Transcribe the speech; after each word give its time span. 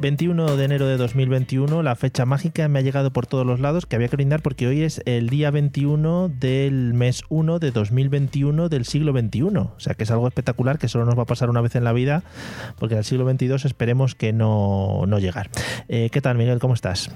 21 0.00 0.56
de 0.56 0.64
enero 0.64 0.86
de 0.86 0.96
2021, 0.96 1.82
la 1.82 1.94
fecha 1.94 2.24
mágica 2.24 2.66
me 2.68 2.78
ha 2.78 2.82
llegado 2.82 3.12
por 3.12 3.26
todos 3.26 3.44
los 3.44 3.60
lados 3.60 3.84
que 3.84 3.96
había 3.96 4.08
que 4.08 4.16
brindar 4.16 4.40
porque 4.40 4.66
hoy 4.66 4.82
es 4.82 5.02
el 5.04 5.28
día 5.28 5.50
21 5.50 6.30
del 6.30 6.94
mes 6.94 7.22
1 7.28 7.58
de 7.58 7.70
2021 7.70 8.70
del 8.70 8.86
siglo 8.86 9.12
XXI. 9.12 9.42
O 9.42 9.74
sea 9.76 9.92
que 9.92 10.04
es 10.04 10.10
algo 10.10 10.26
espectacular 10.26 10.78
que 10.78 10.88
solo 10.88 11.04
nos 11.04 11.18
va 11.18 11.24
a 11.24 11.26
pasar 11.26 11.50
una 11.50 11.60
vez 11.60 11.76
en 11.76 11.84
la 11.84 11.92
vida 11.92 12.22
porque 12.78 12.96
al 12.96 13.04
siglo 13.04 13.30
XXII 13.30 13.56
esperemos 13.66 14.14
que 14.14 14.32
no, 14.32 15.04
no 15.06 15.18
llegar. 15.18 15.50
Eh, 15.88 16.08
¿Qué 16.10 16.22
tal, 16.22 16.38
Miguel? 16.38 16.60
¿Cómo 16.60 16.72
estás? 16.72 17.14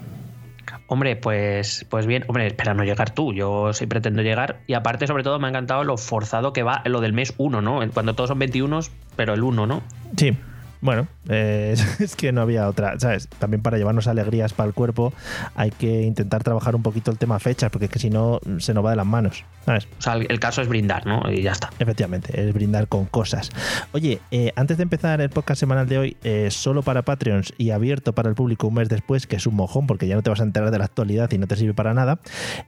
Hombre, 0.87 1.17
pues, 1.17 1.87
pues 1.89 2.05
bien, 2.05 2.25
hombre, 2.29 2.47
espera 2.47 2.75
no 2.75 2.85
llegar 2.85 3.15
tú, 3.15 3.33
yo 3.33 3.73
sí 3.73 3.87
pretendo 3.87 4.21
llegar. 4.21 4.61
Y 4.67 4.75
aparte, 4.75 5.07
sobre 5.07 5.23
todo, 5.23 5.39
me 5.39 5.47
ha 5.47 5.51
encantado 5.51 5.85
lo 5.85 5.97
forzado 5.97 6.53
que 6.53 6.63
va 6.63 6.83
lo 6.85 7.01
del 7.01 7.15
mes 7.15 7.33
1, 7.39 7.63
¿no? 7.63 7.81
Cuando 7.95 8.15
todos 8.15 8.29
son 8.29 8.39
21, 8.39 8.81
pero 9.17 9.33
el 9.33 9.43
1, 9.43 9.67
¿no? 9.67 9.83
Sí, 10.17 10.37
bueno, 10.85 11.09
eh, 11.31 11.75
es 11.99 12.15
que 12.15 12.31
no 12.31 12.43
había 12.43 12.69
otra, 12.69 13.01
¿sabes? 13.01 13.27
También 13.39 13.63
para 13.63 13.79
llevarnos 13.79 14.07
alegrías 14.07 14.53
para 14.53 14.67
el 14.69 14.75
cuerpo 14.75 15.15
hay 15.55 15.71
que 15.71 16.03
intentar 16.03 16.45
trabajar 16.45 16.77
un 16.77 16.83
poquito 16.83 17.11
el 17.11 17.17
tema 17.17 17.39
fechas, 17.39 17.71
porque 17.71 17.87
es 17.87 17.91
que 17.91 17.99
si 17.99 18.11
no 18.11 18.39
se 18.59 18.75
nos 18.75 18.85
va 18.85 18.91
de 18.91 18.97
las 18.97 19.07
manos, 19.07 19.45
¿sabes? 19.65 19.89
O 19.99 20.03
sea, 20.03 20.17
el 20.17 20.39
caso 20.41 20.61
es 20.61 20.69
brindar, 20.69 21.07
¿no? 21.07 21.23
Y 21.33 21.41
ya 21.41 21.53
está. 21.53 21.71
Efectivamente, 21.79 22.39
es 22.39 22.53
brindar 22.53 22.87
con 22.87 23.07
cosas. 23.07 23.51
Oye, 23.93 24.21
eh, 24.31 24.53
antes 24.57 24.77
de 24.77 24.83
empezar 24.83 25.23
el 25.23 25.31
podcast 25.31 25.59
semanal 25.59 25.89
de 25.89 25.97
hoy, 25.97 26.17
eh, 26.23 26.51
solo 26.51 26.83
para 26.83 27.01
Patreons 27.01 27.55
y 27.57 27.71
abierto 27.71 28.13
para 28.13 28.29
el 28.29 28.35
público 28.35 28.67
un 28.67 28.75
mes 28.75 28.91
después, 28.91 29.27
que 29.27 29.37
es 29.37 29.47
un 29.47 29.57
mojón, 29.57 29.87
porque 29.87 30.07
ya 30.07 30.17
no 30.17 30.23
te 30.23 30.29
vas 30.29 30.41
a 30.41 30.45
enterar 30.45 30.71
de 30.71 30.79
la 30.79 30.85
actualidad 30.85 31.33
y 31.33 31.39
no 31.39 31.47
te 31.47 31.57
sirve 31.57 31.73
para 31.73 31.95
nada, 31.95 32.19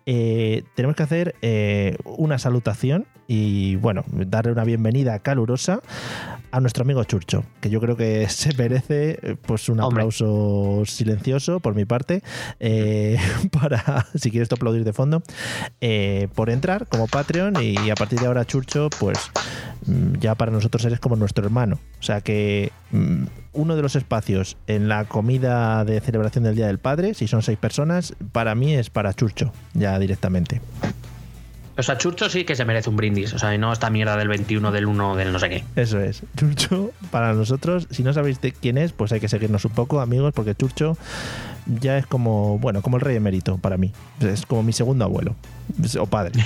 tenemos 0.07 0.97
que 0.97 1.03
hacer 1.03 1.35
una 2.05 2.39
salutación 2.39 3.07
y, 3.29 3.77
bueno, 3.77 4.05
darle 4.11 4.53
una 4.53 4.65
bienvenida 4.65 5.19
calurosa 5.19 5.81
a 6.51 6.61
nuestro 6.61 6.83
amigo 6.83 7.03
Churcho, 7.05 7.45
que 7.61 7.71
yo 7.71 7.81
creo 7.81 7.97
que 7.97 8.06
se 8.29 8.55
merece 8.57 9.19
eh, 9.23 9.37
pues 9.41 9.69
un 9.69 9.81
aplauso 9.81 10.83
silencioso 10.87 11.61
por 11.61 11.75
mi 11.75 11.85
parte 11.85 12.23
eh, 12.61 13.19
para 13.51 14.07
si 14.15 14.31
quieres 14.31 14.51
aplaudir 14.53 14.85
de 14.85 14.93
fondo 14.93 15.23
eh, 15.81 16.29
por 16.35 16.51
entrar 16.51 16.87
como 16.87 17.07
Patreon 17.07 17.55
y 17.63 17.91
a 17.91 17.95
partir 17.95 18.21
de 18.21 18.27
ahora 18.27 18.45
Churcho 18.45 18.89
pues 18.99 19.19
mm, 19.87 20.19
ya 20.19 20.35
para 20.35 20.53
nosotros 20.53 20.85
eres 20.85 21.01
como 21.01 21.17
nuestro 21.17 21.45
hermano. 21.45 21.79
O 22.01 22.03
sea 22.03 22.21
que 22.21 22.73
mm, 22.91 23.25
uno 23.53 23.77
de 23.77 23.83
los 23.83 23.97
espacios 23.97 24.57
en 24.67 24.89
la 24.89 25.05
comida 25.05 25.85
de 25.85 26.01
celebración 26.01 26.45
del 26.45 26.55
Día 26.55 26.67
del 26.67 26.79
Padre 26.79 27.15
si 27.15 27.27
son 27.27 27.43
seis 27.43 27.59
personas 27.59 28.15
para 28.33 28.55
mí 28.55 28.75
es 28.75 28.91
para 28.91 29.15
Churcho 29.15 29.53
ya 29.75 29.99
directamente 29.99 30.61
o 31.79 31.83
sea, 31.83 31.99
Churcho 31.99 32.31
sí 32.31 32.45
que 32.45 32.57
se 32.57 32.65
merece 32.65 32.89
un 32.89 32.97
brindis. 32.97 33.35
O 33.35 33.39
sea, 33.39 33.55
y 33.55 33.59
no 33.59 33.73
esta 33.73 33.91
mierda 33.91 34.17
del 34.17 34.29
21, 34.29 34.73
del 34.73 34.87
1, 34.87 35.17
del 35.17 35.33
no 35.33 35.39
sé 35.39 35.49
qué. 35.51 35.65
Eso 35.77 36.01
es. 36.01 36.23
Churcho, 36.37 36.91
para 37.11 37.35
nosotros, 37.35 37.87
si 37.91 38.03
no 38.03 38.13
sabéis 38.13 38.41
de 38.41 38.53
quién 38.53 38.79
es, 38.79 38.93
pues 38.93 39.13
hay 39.13 39.21
que 39.21 39.29
seguirnos 39.29 39.65
un 39.67 39.73
poco, 39.73 40.01
amigos, 40.01 40.33
porque 40.35 40.55
Churcho 40.55 40.97
ya 41.67 41.99
es 41.99 42.07
como, 42.07 42.59
bueno, 42.59 42.81
como 42.81 42.97
el 42.97 43.03
rey 43.03 43.17
emérito 43.17 43.59
para 43.59 43.77
mí. 43.77 43.93
Es 44.21 44.47
como 44.47 44.63
mi 44.63 44.73
segundo 44.73 45.05
abuelo. 45.05 45.37
O 45.99 46.07
padre. 46.07 46.33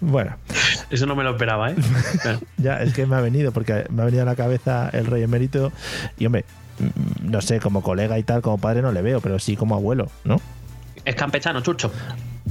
bueno. 0.00 0.36
Eso 0.90 1.06
no 1.06 1.16
me 1.16 1.24
lo 1.24 1.30
esperaba, 1.30 1.70
¿eh? 1.70 1.76
ya, 2.58 2.82
es 2.82 2.94
que 2.94 3.06
me 3.06 3.16
ha 3.16 3.20
venido, 3.20 3.52
porque 3.52 3.86
me 3.90 4.02
ha 4.02 4.04
venido 4.04 4.22
a 4.22 4.26
la 4.26 4.36
cabeza 4.36 4.88
el 4.92 5.06
rey 5.06 5.22
emérito. 5.22 5.72
Y 6.18 6.26
hombre, 6.26 6.44
no 7.22 7.40
sé, 7.40 7.58
como 7.58 7.82
colega 7.82 8.18
y 8.18 8.22
tal, 8.22 8.40
como 8.40 8.58
padre 8.58 8.82
no 8.82 8.92
le 8.92 9.02
veo, 9.02 9.20
pero 9.20 9.38
sí 9.40 9.56
como 9.56 9.74
abuelo, 9.74 10.08
¿no? 10.24 10.40
¿Es 11.10 11.16
campechano, 11.16 11.60
Chucho? 11.60 11.90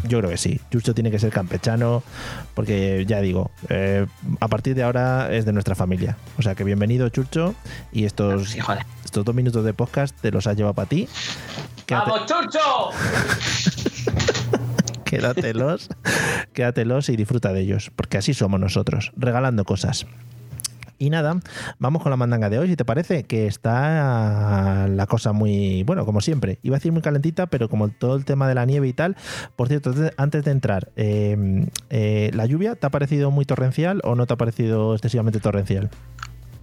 Yo 0.03 0.17
creo 0.17 0.31
que 0.31 0.35
sí. 0.35 0.59
Chucho 0.69 0.93
tiene 0.93 1.09
que 1.09 1.17
ser 1.17 1.31
campechano, 1.31 2.03
porque 2.55 3.05
ya 3.07 3.21
digo, 3.21 3.51
eh, 3.69 4.05
a 4.41 4.49
partir 4.49 4.75
de 4.75 4.83
ahora 4.83 5.33
es 5.33 5.45
de 5.45 5.53
nuestra 5.53 5.75
familia. 5.75 6.17
O 6.37 6.41
sea 6.41 6.55
que 6.55 6.65
bienvenido, 6.65 7.07
Chucho. 7.07 7.55
Y 7.93 8.03
estos, 8.03 8.57
estos 9.05 9.23
dos 9.23 9.33
minutos 9.33 9.63
de 9.63 9.73
podcast 9.73 10.13
te 10.19 10.29
los 10.29 10.45
has 10.45 10.57
llevado 10.57 10.73
para 10.73 10.89
ti. 10.89 11.07
¡Vamos, 11.89 12.25
Chucho! 12.25 12.89
quédatelos, 15.05 15.87
quédatelos 16.51 17.07
y 17.07 17.15
disfruta 17.15 17.53
de 17.53 17.61
ellos, 17.61 17.93
porque 17.95 18.17
así 18.17 18.33
somos 18.33 18.59
nosotros, 18.59 19.13
regalando 19.15 19.63
cosas. 19.63 20.05
Y 21.01 21.09
nada, 21.09 21.39
vamos 21.79 22.03
con 22.03 22.09
la 22.09 22.17
mandanga 22.17 22.49
de 22.49 22.59
hoy, 22.59 22.67
si 22.67 22.75
te 22.75 22.83
parece, 22.83 23.23
que 23.23 23.47
está 23.47 24.85
la 24.89 25.07
cosa 25.07 25.31
muy, 25.31 25.83
bueno, 25.83 26.05
como 26.05 26.19
siempre. 26.19 26.59
Iba 26.61 26.75
a 26.75 26.79
decir 26.79 26.91
muy 26.91 27.01
calentita, 27.01 27.47
pero 27.47 27.69
como 27.69 27.87
todo 27.87 28.17
el 28.17 28.25
tema 28.25 28.49
de 28.49 28.55
la 28.55 28.65
nieve 28.65 28.89
y 28.89 28.91
tal. 28.91 29.15
Por 29.55 29.69
cierto, 29.69 29.93
antes 30.17 30.43
de 30.43 30.51
entrar, 30.51 30.91
em, 30.97 31.67
eh, 31.89 32.31
¿la 32.33 32.45
lluvia 32.45 32.75
te 32.75 32.85
ha 32.85 32.89
parecido 32.89 33.31
muy 33.31 33.45
torrencial 33.45 34.01
o 34.03 34.15
no 34.15 34.27
te 34.27 34.33
ha 34.33 34.37
parecido 34.37 34.93
excesivamente 34.93 35.39
torrencial? 35.39 35.89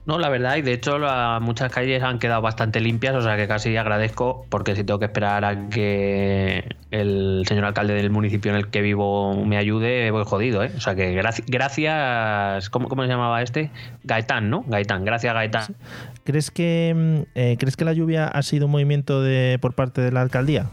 No, 0.07 0.21
la 0.21 0.29
verdad, 0.29 0.57
y 0.57 0.63
de 0.63 0.73
hecho 0.73 0.99
muchas 1.41 1.73
calles 1.73 2.01
han 2.01 2.21
quedado 2.21 2.41
bastante 2.41 2.79
limpias, 2.81 3.17
o 3.17 3.23
sea 3.23 3.37
que 3.37 3.49
casi 3.49 3.77
agradezco, 3.77 4.47
porque 4.49 4.77
si 4.77 4.85
tengo 4.85 5.01
que 5.01 5.07
esperar 5.07 5.45
a 5.45 5.69
que 5.69 6.77
el 6.93 7.43
señor 7.49 7.65
alcalde 7.65 7.95
del 7.95 8.11
municipio 8.11 8.53
en 8.53 8.57
el 8.57 8.69
que 8.69 8.83
vivo 8.83 9.35
me 9.45 9.57
ayude, 9.57 10.09
voy 10.13 10.23
jodido, 10.25 10.63
¿eh? 10.63 10.71
O 10.77 10.81
sea 10.81 10.95
que 10.95 11.13
gracias, 11.13 12.71
¿cómo, 12.71 12.87
¿cómo, 12.89 13.03
se 13.03 13.09
llamaba 13.09 13.43
este? 13.43 13.73
Gaetán, 14.05 14.49
¿no? 14.49 14.63
Gaetán, 14.69 15.05
gracias 15.05 15.35
Gaetán. 15.35 15.75
¿Crees 16.23 16.53
que, 16.53 16.95
mm, 16.95 17.23
eh, 17.35 17.57
¿crees 17.59 17.77
que 17.77 17.85
la 17.85 17.93
lluvia 17.93 18.29
ha 18.29 18.43
sido 18.43 18.67
un 18.67 18.73
movimiento 18.73 19.23
de, 19.23 19.59
por 19.61 19.75
parte 19.75 20.03
de 20.03 20.13
la 20.13 20.23
alcaldía? 20.23 20.67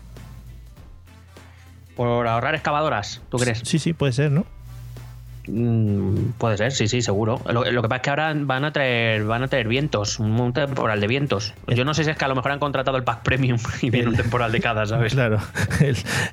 Por 1.96 2.28
ahorrar 2.28 2.54
excavadoras, 2.54 3.24
¿tú 3.30 3.38
crees? 3.38 3.62
Sí, 3.64 3.80
sí, 3.80 3.94
puede 3.94 4.14
ser, 4.14 4.30
¿no? 4.30 4.46
Mm, 5.48 6.32
puede 6.38 6.58
ser, 6.58 6.72
sí, 6.72 6.88
sí, 6.88 7.02
seguro. 7.02 7.42
Lo, 7.52 7.64
que 7.64 7.90
pasa 7.90 7.96
es 7.98 8.02
que 8.02 8.10
ahora 8.10 8.34
van 8.36 8.64
a 8.64 8.72
traer, 8.72 9.26
van 9.26 9.44
a 9.44 9.48
traer 9.48 9.68
vientos, 9.68 10.20
un 10.20 10.54
temporal 10.54 11.02
de 11.02 11.08
vientos. 11.08 11.54
Yo 11.68 11.84
no 11.84 11.94
sé 11.94 12.04
si 12.04 12.12
es 12.12 12.18
que 12.18 12.26
a 12.26 12.28
lo 12.28 12.36
mejor 12.36 12.52
han 12.52 12.60
contratado 12.60 12.98
el 12.98 13.04
pack 13.04 13.24
premium 13.24 13.58
y 13.82 13.90
viene 13.90 14.10
un 14.10 14.16
temporal 14.16 14.52
de 14.52 14.62
cada, 14.62 14.86
¿sabes? 14.86 15.14
Claro, 15.24 15.40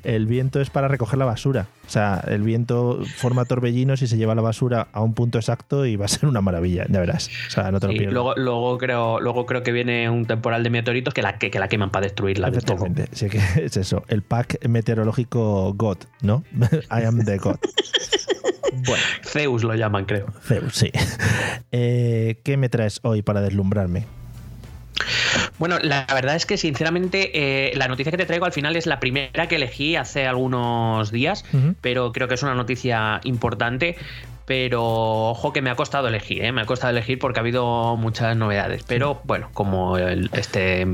el, 0.05 0.27
viento 0.27 0.61
es 0.61 0.71
para 0.71 0.89
recoger 0.89 1.19
la 1.19 1.25
basura. 1.25 1.67
O 1.87 1.91
sea, 1.91 2.23
el 2.27 2.43
viento 2.43 3.01
forma 3.17 3.45
torbellinos 3.45 4.01
y 4.03 4.07
se 4.07 4.17
lleva 4.17 4.35
la 4.35 4.43
basura 4.43 4.89
a 4.93 5.03
un 5.03 5.15
punto 5.15 5.39
exacto 5.39 5.85
y 5.87 5.97
va 5.97 6.07
a 6.07 6.09
ser 6.09 6.29
una 6.29 6.41
maravilla, 6.41 6.87
ya 6.89 7.01
verás. 7.01 7.29
O 7.49 7.51
sea, 7.51 7.71
no 7.71 7.79
te 7.79 7.89
lo 7.89 8.11
luego, 8.11 8.35
luego, 8.37 8.79
creo, 8.79 9.21
luego 9.21 9.45
creo 9.45 9.63
que 9.63 9.73
viene 9.73 10.09
un 10.09 10.25
temporal 10.25 10.63
de 10.63 10.71
meteoritos 10.71 11.13
que 11.13 11.23
la, 11.23 11.37
que, 11.39 11.57
la 11.59 11.69
queman 11.69 11.91
para 11.91 12.05
destruirla. 12.05 12.49
Efectivamente, 12.49 13.09
sí 13.13 13.29
que 13.29 13.39
es 13.63 13.77
eso. 13.77 14.05
El 14.09 14.23
pack 14.23 14.67
meteorológico 14.67 15.75
God, 15.75 15.99
¿no? 16.23 16.45
I 16.91 17.05
am 17.05 17.25
the 17.25 17.37
God. 17.39 17.59
Bueno. 18.73 19.03
Zeus 19.25 19.65
lo 19.65 19.75
llaman, 19.75 20.05
creo. 20.05 20.27
Zeus, 20.43 20.75
sí. 20.75 20.91
Eh, 21.73 22.41
¿Qué 22.43 22.57
me 22.57 22.69
traes 22.69 22.99
hoy 23.03 23.23
para 23.23 23.41
deslumbrarme? 23.41 24.07
Bueno, 25.59 25.79
la 25.79 26.07
verdad 26.13 26.37
es 26.37 26.47
que 26.47 26.57
sinceramente 26.57 27.31
eh, 27.69 27.77
la 27.77 27.89
noticia 27.89 28.11
que 28.11 28.17
te 28.19 28.27
traigo 28.27 28.47
al 28.47 28.53
final 28.53 28.77
es 28.77 28.87
la 28.87 28.99
primera 28.99 29.47
que 29.47 29.57
elegí 29.57 29.97
hace 29.97 30.27
algunos 30.27 31.11
días, 31.11 31.45
pero 31.81 32.13
creo 32.13 32.29
que 32.29 32.35
es 32.35 32.43
una 32.43 32.55
noticia 32.55 33.21
importante. 33.25 33.97
Pero 34.47 34.83
ojo 34.83 35.53
que 35.53 35.63
me 35.63 35.71
ha 35.71 35.77
costado 35.77 36.09
elegir, 36.09 36.45
¿eh? 36.45 36.51
me 36.51 36.63
ha 36.63 36.67
costado 36.67 36.91
elegir 36.91 37.21
porque 37.21 37.39
ha 37.39 37.43
habido 37.43 37.97
muchas 37.97 38.37
novedades. 38.37 38.83
Pero 38.83 39.21
bueno, 39.23 39.49
como 39.53 39.97
este, 39.97 40.85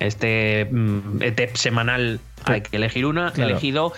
este 0.00 0.64
mm, 0.70 1.20
semanal 1.52 2.20
hay 2.46 2.62
que 2.62 2.76
elegir 2.76 3.04
una, 3.04 3.30
he 3.36 3.42
elegido 3.42 3.92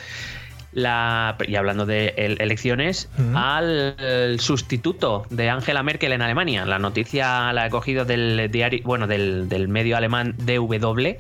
la, 0.77 1.37
y 1.49 1.57
hablando 1.57 1.87
de 1.87 2.09
elecciones, 2.39 3.09
al 3.35 4.37
sustituto 4.39 5.25
de 5.31 5.49
Angela 5.49 5.83
Merkel 5.83 6.13
en 6.13 6.21
Alemania. 6.21 6.67
La 6.67 6.79
noticia 6.79 7.51
la 7.55 7.67
he 7.67 7.71
cogido 7.71 8.05
del 8.05 8.51
diario, 8.53 8.81
bueno, 8.85 9.07
del, 9.07 9.69
medio 9.69 9.97
alemán 9.97 10.35
DW, 10.37 11.17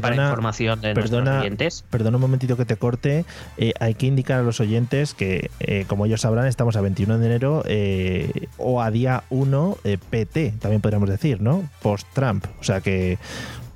para 0.00 0.16
información 0.16 0.80
de 0.80 0.94
nuestros 0.94 1.28
oyentes. 1.28 1.84
Perdona 1.88 2.16
un 2.16 2.22
momentito 2.22 2.56
que 2.56 2.64
te 2.64 2.76
corte. 2.76 3.24
Eh, 3.56 3.72
hay 3.78 3.94
que 3.94 4.06
indicar 4.06 4.40
a 4.40 4.42
los 4.42 4.58
oyentes 4.58 5.14
que, 5.14 5.52
eh, 5.60 5.84
como 5.86 6.06
ellos 6.06 6.22
sabrán, 6.22 6.46
estamos 6.46 6.74
a 6.74 6.80
21 6.80 7.18
de 7.18 7.26
enero 7.26 7.62
eh, 7.66 8.48
o 8.56 8.82
a 8.82 8.90
día 8.90 9.22
1 9.30 9.78
PT, 10.10 10.54
también 10.58 10.80
podríamos 10.80 11.08
decir, 11.08 11.40
¿no? 11.40 11.68
Post-Trump. 11.82 12.46
O 12.60 12.64
sea 12.64 12.80
que 12.80 13.18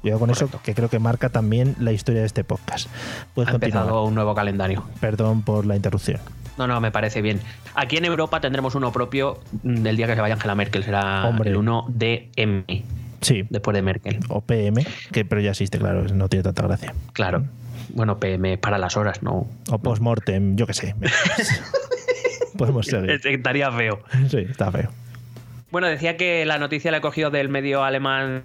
Cuidado 0.03 0.19
con 0.19 0.31
eso, 0.31 0.51
que 0.65 0.75
creo 0.75 0.91
que 0.91 0.99
marca 0.99 1.29
también 1.29 1.77
la 1.79 1.93
historia 1.93 2.21
de 2.21 2.27
este 2.27 2.43
podcast. 2.43 2.89
Puedes 3.35 3.53
ha 3.53 3.55
empezado 3.55 4.03
un 4.03 4.17
nuevo 4.17 4.35
calendario. 4.35 4.85
Perdón 5.01 5.43
por 5.43 5.65
la 5.65 5.77
interrupción. 5.77 6.21
No, 6.59 6.67
no, 6.67 6.81
me 6.81 6.91
parece 6.91 7.23
bien. 7.23 7.41
Aquí 7.77 7.97
en 7.97 8.05
Europa 8.05 8.41
tendremos 8.41 8.75
uno 8.75 8.93
propio 8.93 9.41
del 9.63 9.97
día 9.97 10.09
que 10.09 10.17
se 10.17 10.21
vaya 10.21 10.35
Angela 10.35 10.57
Merkel. 10.57 10.83
Será 10.83 11.33
el 11.45 11.57
1 11.57 11.87
M. 12.37 12.85
Sí. 13.21 13.45
Después 13.49 13.75
de 13.77 13.83
Merkel. 13.83 14.19
O 14.29 14.41
PM, 14.41 14.85
que, 15.13 15.25
pero 15.25 15.41
ya 15.41 15.51
existe, 15.51 15.79
claro, 15.79 16.03
no 16.03 16.29
tiene 16.29 16.43
tanta 16.43 16.63
gracia. 16.63 16.93
Claro. 17.13 17.45
Bueno, 17.91 18.19
PM 18.19 18.59
para 18.59 18.79
las 18.79 18.97
horas, 18.97 19.23
¿no? 19.23 19.47
O 19.71 19.79
postmortem, 19.79 20.57
yo 20.57 20.67
qué 20.67 20.75
sé. 20.75 20.97
Podemos 22.59 22.87
seguir. 22.87 23.21
Estaría 23.25 23.71
feo. 23.71 24.01
Sí, 24.29 24.39
está 24.39 24.73
feo. 24.73 24.91
Bueno, 25.71 25.87
decía 25.87 26.17
que 26.17 26.45
la 26.45 26.59
noticia 26.59 26.91
la 26.91 26.99
he 26.99 27.01
cogido 27.01 27.31
del 27.31 27.49
medio 27.49 27.85
alemán 27.85 28.45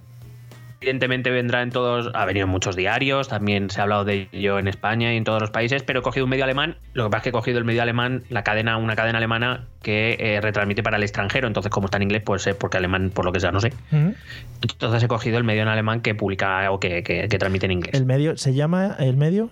Evidentemente 0.79 1.31
vendrá 1.31 1.63
en 1.63 1.71
todos, 1.71 2.12
ha 2.13 2.25
venido 2.25 2.45
en 2.45 2.51
muchos 2.51 2.75
diarios, 2.75 3.27
también 3.29 3.71
se 3.71 3.79
ha 3.79 3.83
hablado 3.83 4.06
de 4.06 4.29
ello 4.31 4.59
en 4.59 4.68
España 4.68 5.12
y 5.12 5.18
en 5.18 5.24
todos 5.24 5.41
los 5.41 5.50
países, 5.50 5.81
pero 5.81 6.00
he 6.00 6.01
cogido 6.03 6.25
un 6.25 6.29
medio 6.29 6.44
alemán, 6.44 6.77
lo 6.94 7.06
que 7.06 7.09
pasa 7.09 7.18
es 7.18 7.24
que 7.24 7.29
he 7.29 7.31
cogido 7.31 7.57
el 7.57 7.65
medio 7.65 7.81
alemán, 7.81 8.24
la 8.29 8.44
cadena, 8.44 8.77
una 8.77 8.95
cadena 8.95 9.18
alemana 9.18 9.65
que 9.81 10.18
eh, 10.19 10.39
retransmite 10.39 10.83
para 10.83 10.97
el 10.97 11.03
extranjero, 11.03 11.47
entonces 11.47 11.71
como 11.71 11.85
está 11.85 11.97
en 11.97 12.03
inglés, 12.03 12.21
pues 12.24 12.47
porque 12.59 12.77
alemán, 12.77 13.09
por 13.12 13.25
lo 13.25 13.31
que 13.31 13.39
sea, 13.39 13.51
no 13.51 13.59
sé. 13.59 13.74
Entonces 14.62 15.01
he 15.01 15.07
cogido 15.07 15.39
el 15.39 15.44
medio 15.44 15.63
en 15.63 15.68
alemán 15.68 16.01
que 16.01 16.13
publica 16.13 16.69
o 16.71 16.80
que, 16.80 17.01
que, 17.01 17.27
transmite 17.27 17.65
en 17.65 17.71
inglés. 17.71 17.95
¿El 17.95 18.06
medio 18.06 18.38
se 18.38 18.53
llama 18.53 18.95
el 19.00 19.18
medio? 19.18 19.50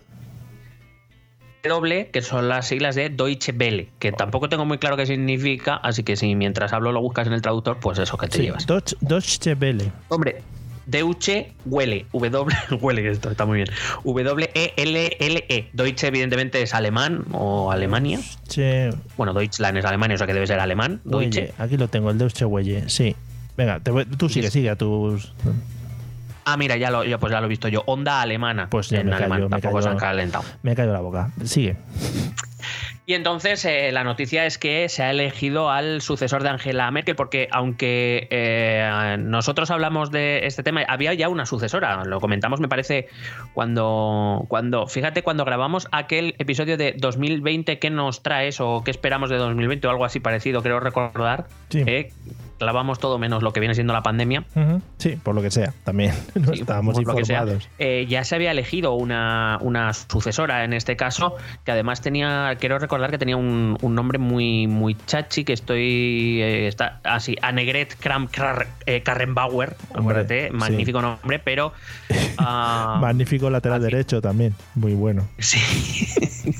W, 1.63 2.09
que 2.11 2.21
son 2.21 2.47
las 2.47 2.67
siglas 2.67 2.93
de 2.93 3.09
Deutsche 3.09 3.51
Welle, 3.51 3.89
que 3.97 4.11
tampoco 4.11 4.47
tengo 4.47 4.65
muy 4.65 4.77
claro 4.77 4.95
qué 4.95 5.07
significa, 5.07 5.77
así 5.77 6.03
que 6.03 6.15
si 6.15 6.35
mientras 6.35 6.71
hablo 6.73 6.91
lo 6.91 7.01
buscas 7.01 7.25
en 7.25 7.33
el 7.33 7.41
traductor, 7.41 7.79
pues 7.79 7.97
eso 7.97 8.15
que 8.17 8.27
te 8.27 8.43
llevas. 8.43 8.67
Deutsche 8.67 9.55
Welle. 9.55 9.91
Hombre, 10.09 10.43
Deutsche 10.85 11.53
Welle, 11.65 12.05
W, 12.13 12.55
Welle, 12.81 13.09
esto 13.09 13.31
está 13.31 13.45
muy 13.45 13.57
bien. 13.57 13.67
W-E-L-L-E. 14.03 15.45
E. 15.49 15.69
Deutsche, 15.73 16.07
evidentemente, 16.07 16.61
es 16.61 16.73
alemán 16.73 17.25
o 17.31 17.71
Alemania. 17.71 18.19
Bueno, 19.17 19.33
Deutschland 19.33 19.77
es 19.77 19.85
Alemania, 19.85 20.15
o 20.15 20.17
sea 20.17 20.27
que 20.27 20.33
debe 20.33 20.47
ser 20.47 20.59
alemán. 20.59 21.01
Deutsche. 21.03 21.53
aquí 21.57 21.77
lo 21.77 21.87
tengo, 21.87 22.11
el 22.11 22.17
Deutsche 22.17 22.45
Welle, 22.45 22.89
sí. 22.89 23.15
Venga, 23.57 23.79
tú 23.79 24.29
sigue, 24.29 24.51
sigue 24.51 24.69
a 24.69 24.75
tus. 24.75 25.33
Ah, 26.43 26.57
mira, 26.57 26.77
ya 26.77 26.91
lo, 26.91 27.03
pues 27.19 27.31
ya 27.31 27.39
lo 27.39 27.47
he 27.47 27.49
visto 27.49 27.67
yo. 27.69 27.83
Onda 27.87 28.21
alemana. 28.21 28.69
Pues 28.69 28.91
en 28.91 29.11
alemán. 29.11 29.49
Tampoco 29.49 29.81
se 29.81 29.89
han 29.89 29.97
calentado. 29.97 30.43
Me 30.61 30.71
ha 30.71 30.75
caído 30.75 30.93
la 30.93 30.99
boca. 30.99 31.31
Sigue. 31.43 31.77
Y 33.07 33.13
entonces 33.13 33.63
eh, 33.65 33.91
la 33.91 34.03
noticia 34.03 34.45
es 34.45 34.57
que 34.57 34.89
se 34.89 35.03
ha 35.03 35.11
elegido 35.11 35.69
al 35.69 36.01
sucesor 36.01 36.41
de 36.41 36.49
Angela 36.49 36.89
Merkel, 36.89 37.15
porque 37.15 37.47
aunque 37.51 38.27
eh, 38.31 39.17
nosotros 39.19 39.69
hablamos 39.69 40.09
de 40.09 40.47
este 40.47 40.63
tema, 40.63 40.81
había 40.87 41.13
ya 41.13 41.29
una 41.29 41.45
sucesora, 41.45 42.03
lo 42.03 42.19
comentamos 42.19 42.59
me 42.59 42.67
parece 42.67 43.07
cuando, 43.53 44.45
cuando, 44.47 44.87
fíjate, 44.87 45.21
cuando 45.21 45.45
grabamos 45.45 45.87
aquel 45.91 46.33
episodio 46.39 46.77
de 46.77 46.93
2020, 46.97 47.77
¿qué 47.77 47.89
nos 47.91 48.23
traes 48.23 48.59
o 48.59 48.83
qué 48.83 48.89
esperamos 48.89 49.29
de 49.29 49.37
2020 49.37 49.85
o 49.85 49.91
algo 49.91 50.05
así 50.05 50.19
parecido, 50.19 50.63
creo 50.63 50.79
recordar, 50.79 51.45
sí. 51.69 51.83
Eh, 51.85 52.11
clavamos 52.57 52.99
todo 52.99 53.17
menos 53.17 53.43
lo 53.43 53.53
que 53.53 53.59
viene 53.59 53.75
siendo 53.75 53.93
la 53.93 54.03
pandemia. 54.03 54.43
Sí, 54.97 55.17
por 55.21 55.35
lo 55.35 55.41
que 55.41 55.51
sea, 55.51 55.73
también 55.83 56.13
no 56.35 56.53
estábamos 56.53 56.99
informados. 56.99 57.69
Eh, 57.79 58.05
ya 58.07 58.23
se 58.23 58.35
había 58.35 58.51
elegido 58.51 58.93
una, 58.93 59.57
una, 59.61 59.93
sucesora 59.93 60.63
en 60.63 60.73
este 60.73 60.95
caso, 60.95 61.35
que 61.63 61.71
además 61.71 62.01
tenía, 62.01 62.55
quiero 62.59 62.79
recordar 62.79 63.11
que 63.11 63.17
tenía 63.17 63.37
un, 63.37 63.77
nombre 63.81 64.19
muy, 64.19 64.67
muy 64.67 64.95
chachi, 65.05 65.43
que 65.43 65.53
estoy, 65.53 66.41
eh, 66.41 66.67
está 66.67 66.99
así, 67.03 67.35
Annegret 67.41 67.95
Kram 67.99 68.27
eh, 68.85 69.01
Karrenbauer, 69.03 69.75
acuérdate, 69.93 70.51
magnífico 70.51 71.01
nombre, 71.01 71.39
pero... 71.39 71.73
Ah, 72.37 72.97
magnífico 73.01 73.49
lateral 73.49 73.81
derecho 73.81 74.21
también, 74.21 74.53
muy 74.75 74.93
bueno. 74.93 75.27
Sí. 75.39 75.57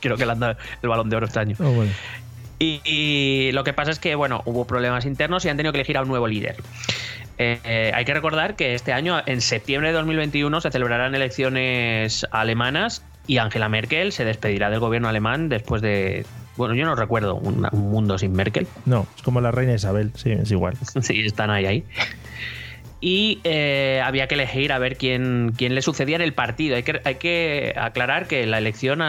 Creo 0.00 0.16
que 0.16 0.24
le 0.24 0.32
han 0.32 0.40
dado 0.40 0.56
el 0.82 0.88
balón 0.88 1.10
de 1.10 1.16
oro 1.16 1.26
este 1.26 1.38
año. 1.38 1.56
Oh, 1.60 1.70
bueno. 1.70 1.92
Y, 2.62 3.50
lo 3.52 3.64
que 3.64 3.72
pasa 3.72 3.90
es 3.90 3.98
que, 3.98 4.14
bueno, 4.14 4.42
hubo 4.44 4.66
problemas 4.66 5.06
internos 5.06 5.44
y 5.44 5.48
han 5.48 5.56
tenido 5.56 5.72
que 5.72 5.78
elegir 5.78 5.96
a 5.96 6.02
un 6.02 6.08
nuevo 6.08 6.28
líder. 6.28 6.56
Eh, 7.38 7.90
hay 7.94 8.04
que 8.04 8.12
recordar 8.12 8.54
que 8.54 8.74
este 8.74 8.92
año, 8.92 9.22
en 9.24 9.40
septiembre 9.40 9.88
de 9.88 9.94
2021, 9.94 10.60
se 10.60 10.70
celebrarán 10.70 11.14
elecciones 11.14 12.26
alemanas 12.30 13.02
y 13.26 13.38
Angela 13.38 13.70
Merkel 13.70 14.12
se 14.12 14.26
despedirá 14.26 14.68
del 14.68 14.78
gobierno 14.78 15.08
alemán 15.08 15.48
después 15.48 15.80
de. 15.80 16.26
Bueno, 16.58 16.74
yo 16.74 16.84
no 16.84 16.94
recuerdo 16.94 17.36
un, 17.36 17.66
mundo 17.72 18.18
sin 18.18 18.32
Merkel. 18.32 18.66
No, 18.84 19.06
es 19.16 19.22
como 19.22 19.40
la 19.40 19.50
reina 19.52 19.72
Isabel, 19.72 20.12
sí, 20.14 20.32
es 20.32 20.50
igual. 20.50 20.76
sí, 21.00 21.20
están 21.20 21.48
ahí, 21.48 21.64
ahí 21.64 21.84
y 23.00 23.40
eh, 23.44 24.02
había 24.04 24.26
que 24.28 24.34
elegir 24.34 24.72
a 24.72 24.78
ver 24.78 24.96
quién, 24.96 25.52
quién 25.56 25.74
le 25.74 25.82
sucedía 25.82 26.16
en 26.16 26.22
el 26.22 26.34
partido. 26.34 26.76
Hay 26.76 26.82
que, 26.82 27.00
hay 27.04 27.14
que 27.14 27.74
aclarar 27.76 28.26
que 28.26 28.46
la 28.46 28.58
elección 28.58 29.00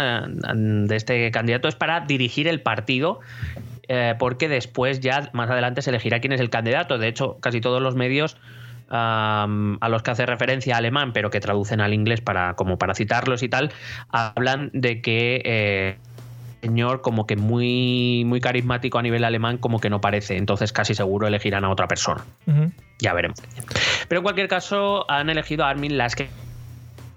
de 0.88 0.96
este 0.96 1.30
candidato 1.32 1.68
es 1.68 1.76
para 1.76 2.02
dirigir 2.02 2.48
el 2.48 2.62
partido. 2.62 3.20
Eh, 3.94 4.16
porque 4.18 4.48
después 4.48 5.02
ya 5.02 5.30
más 5.34 5.50
adelante 5.50 5.82
se 5.82 5.90
elegirá 5.90 6.22
quién 6.22 6.32
es 6.32 6.40
el 6.40 6.50
candidato. 6.50 6.98
De 6.98 7.10
hecho, 7.10 7.38
casi 7.42 7.60
todos 7.60 7.82
los 7.82 7.96
medios 7.96 8.38
a 8.94 9.88
los 9.90 10.04
que 10.04 10.12
hace 10.12 10.26
referencia 10.26 10.76
alemán, 10.78 11.14
pero 11.14 11.30
que 11.30 11.40
traducen 11.40 11.80
al 11.80 11.94
inglés 11.94 12.22
para, 12.22 12.56
como 12.56 12.78
para 12.78 12.94
citarlos 12.94 13.42
y 13.44 13.50
tal, 13.50 13.72
hablan 14.10 14.70
de 14.74 15.02
que 15.02 15.42
eh, 15.46 15.98
señor 16.62 17.02
como 17.02 17.26
que 17.26 17.36
muy, 17.36 18.24
muy 18.26 18.40
carismático 18.40 19.00
a 19.00 19.02
nivel 19.02 19.24
alemán, 19.24 19.58
como 19.58 19.80
que 19.80 19.90
no 19.90 20.02
parece. 20.02 20.38
Entonces 20.38 20.72
casi 20.72 20.94
seguro 20.94 21.28
elegirán 21.28 21.66
a 21.66 21.70
otra 21.70 21.88
persona. 21.88 22.24
Ya 23.00 23.14
veremos. 23.14 23.42
Pero 24.08 24.20
en 24.20 24.24
cualquier 24.24 24.48
caso, 24.48 25.10
han 25.10 25.30
elegido 25.30 25.66
a 25.66 25.70
Armin 25.70 25.98
Laschet. 25.98 26.30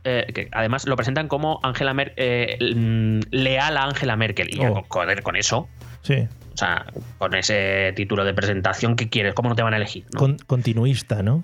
Eh, 0.06 0.26
que 0.35 0.49
además 0.52 0.87
lo 0.87 0.96
presentan 0.96 1.29
como 1.29 1.61
Angela 1.62 1.94
Mer 1.94 2.12
eh, 2.17 2.58
mm, 2.61 3.20
leal 3.31 3.76
a 3.79 3.85
Angela 3.85 4.17
Merkel. 4.17 4.55
Y 4.55 4.61
oh. 4.64 4.82
con 4.88 5.37
eso. 5.37 5.69
Sí. 6.02 6.29
O 6.52 6.56
sea, 6.56 6.87
con 7.19 7.35
ese 7.35 7.93
título 7.97 8.25
de 8.25 8.32
presentación, 8.32 8.97
¿qué 8.97 9.08
quieres? 9.08 9.35
¿Cómo 9.35 9.49
no 9.49 9.55
te 9.56 9.62
van 9.62 9.75
a 9.75 9.76
elegir? 9.76 10.05
continuista, 10.47 11.23
¿no? 11.23 11.43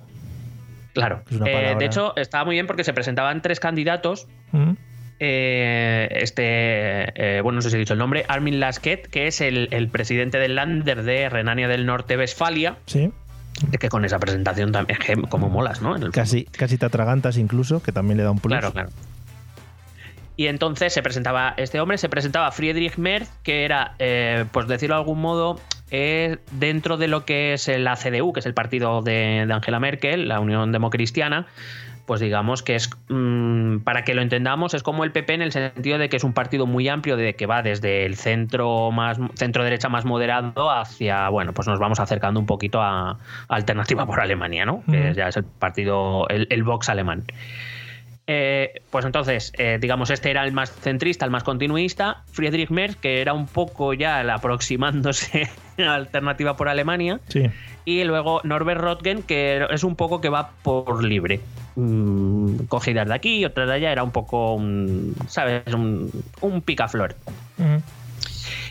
Claro. 0.93 1.23
Eh, 1.44 1.75
de 1.79 1.85
hecho, 1.85 2.14
estaba 2.17 2.44
muy 2.44 2.55
bien 2.55 2.67
porque 2.67 2.85
se 2.85 2.93
presentaban 2.93 3.43
tres 3.43 3.61
candidatos. 3.61 4.29
Eh, 5.22 6.08
este, 6.12 6.43
eh, 6.44 7.43
bueno, 7.43 7.56
no 7.56 7.62
sé 7.62 7.69
si 7.69 7.76
he 7.76 7.78
dicho 7.78 7.93
el 7.93 7.99
nombre, 7.99 8.25
Armin 8.26 8.58
Lasket, 8.58 9.06
que 9.06 9.26
es 9.26 9.43
el, 9.43 9.88
presidente 9.93 10.38
del 10.38 10.55
Lander 10.55 11.02
de 11.02 11.28
Renania 11.28 11.69
del 11.69 11.84
Norte-Westfalia. 11.84 12.78
Sí. 12.87 13.12
Que 13.78 13.90
con 13.90 14.06
esa 14.06 14.19
presentación 14.19 14.72
también, 14.72 14.99
como 15.28 15.50
molas, 15.50 15.82
¿no? 15.82 15.94
casi, 16.11 16.44
casi 16.44 16.79
te 16.79 16.86
atragantas 16.86 17.36
incluso, 17.36 17.82
que 17.82 17.93
también 17.93 18.17
le 18.17 18.22
da 18.22 18.31
un 18.31 18.39
plus. 18.39 18.53
Claro, 18.53 18.72
claro. 18.72 18.89
Y 20.36 20.46
entonces 20.46 20.94
se 20.94 21.03
presentaba 21.03 21.53
este 21.58 21.79
hombre, 21.81 21.98
se 21.98 22.08
presentaba 22.08 22.50
Friedrich 22.50 22.96
Merz, 22.96 23.29
que 23.43 23.67
era, 23.67 23.96
eh, 23.98 24.46
pues 24.53 24.67
decirlo 24.69 24.94
de 24.94 25.00
algún 25.00 25.20
modo, 25.20 25.60
dentro 25.91 26.96
de 26.96 27.08
lo 27.08 27.27
que 27.27 27.53
es 27.53 27.69
la 27.69 27.96
CDU, 27.96 28.32
que 28.32 28.41
es 28.41 28.46
el 28.46 28.55
partido 28.55 29.03
de, 29.03 29.44
de 29.46 29.53
Angela 29.53 29.81
Merkel, 29.81 30.29
la 30.29 30.41
Unión 30.41 30.72
Democristiana, 30.72 31.46
pues 32.07 32.21
digamos 32.21 32.63
que 32.63 32.75
es, 32.75 32.91
mm, 33.09 33.79
para 33.79 34.03
que 34.03 34.15
lo 34.15 34.23
entendamos, 34.23 34.75
es 34.75 34.83
como 34.83 35.05
el 35.05 35.13
PP 35.13 35.35
en 35.35 35.43
el 35.43 35.53
sentido 35.53 35.99
de 35.99 36.09
que 36.09 36.17
es 36.17 36.25
un 36.25 36.33
partido 36.33 36.67
muy 36.67 36.89
amplio, 36.89 37.17
de 37.17 37.35
que 37.35 37.47
va 37.47 37.63
desde 37.63 38.05
el 38.05 38.17
centro 38.17 38.91
más 38.91 39.19
centro 39.35 39.65
derecha 39.65 39.89
más 39.89 40.05
moderado 40.05 40.71
hacia, 40.71 41.29
bueno, 41.29 41.53
pues 41.53 41.69
nos 41.69 41.79
vamos 41.79 42.01
acercando 42.01 42.41
un 42.41 42.47
poquito 42.47 42.81
a, 42.83 43.19
Alternativa 43.49 44.07
por 44.07 44.21
Alemania, 44.21 44.65
¿no? 44.65 44.83
Que 44.91 45.15
ya 45.15 45.29
es 45.29 45.37
el 45.37 45.45
partido, 45.45 46.27
el, 46.29 46.63
Vox 46.63 46.89
alemán. 46.89 47.25
Eh, 48.27 48.83
pues 48.91 49.05
entonces, 49.05 49.53
eh, 49.59 49.79
digamos, 49.81 50.11
este 50.11 50.31
era 50.31 50.45
el 50.45 50.53
más 50.53 50.71
centrista, 50.71 51.25
el 51.25 51.31
más 51.31 51.43
continuista. 51.43 52.23
Friedrich 52.31 52.71
Merz, 52.71 52.97
que 52.97 53.21
era 53.21 53.33
un 53.33 53.47
poco 53.47 53.93
ya 53.93 54.21
el 54.21 54.31
aproximándose 54.31 55.49
a 55.79 55.95
Alternativa 55.95 56.57
por 56.57 56.69
Alemania. 56.69 57.21
Sí. 57.29 57.51
Y 57.85 58.05
luego 58.05 58.41
Norbert 58.45 58.81
Röttgen, 58.81 59.23
que 59.23 59.67
es 59.71 59.83
un 59.85 59.97
poco 59.97 60.21
que 60.21 60.29
va 60.29 60.51
por 60.63 61.03
libre. 61.03 61.41
Mm, 61.77 62.65
cogidas 62.69 63.08
de 63.08 63.15
aquí 63.15 63.39
y 63.39 63.44
otras 63.44 63.69
de 63.69 63.74
allá, 63.74 63.93
era 63.93 64.03
un 64.03 64.10
poco, 64.10 64.55
un, 64.55 65.15
¿sabes? 65.29 65.72
Un, 65.72 66.10
un 66.41 66.62
picaflor. 66.62 67.15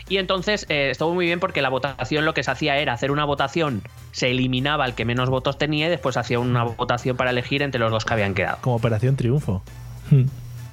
Y 0.08 0.18
entonces 0.18 0.66
eh, 0.68 0.90
estuvo 0.90 1.14
muy 1.14 1.26
bien 1.26 1.38
porque 1.38 1.62
la 1.62 1.68
votación 1.68 2.24
lo 2.24 2.34
que 2.34 2.42
se 2.42 2.50
hacía 2.50 2.76
era 2.78 2.92
hacer 2.92 3.12
una 3.12 3.24
votación, 3.24 3.82
se 4.10 4.30
eliminaba 4.30 4.84
el 4.84 4.94
que 4.94 5.04
menos 5.04 5.30
votos 5.30 5.56
tenía 5.56 5.86
y 5.86 5.88
después 5.88 6.16
hacía 6.16 6.40
una 6.40 6.64
votación 6.64 7.16
para 7.16 7.30
elegir 7.30 7.62
entre 7.62 7.78
los 7.78 7.92
dos 7.92 8.04
que 8.04 8.14
habían 8.14 8.34
quedado. 8.34 8.58
Como 8.60 8.76
operación 8.76 9.16
triunfo. 9.16 9.62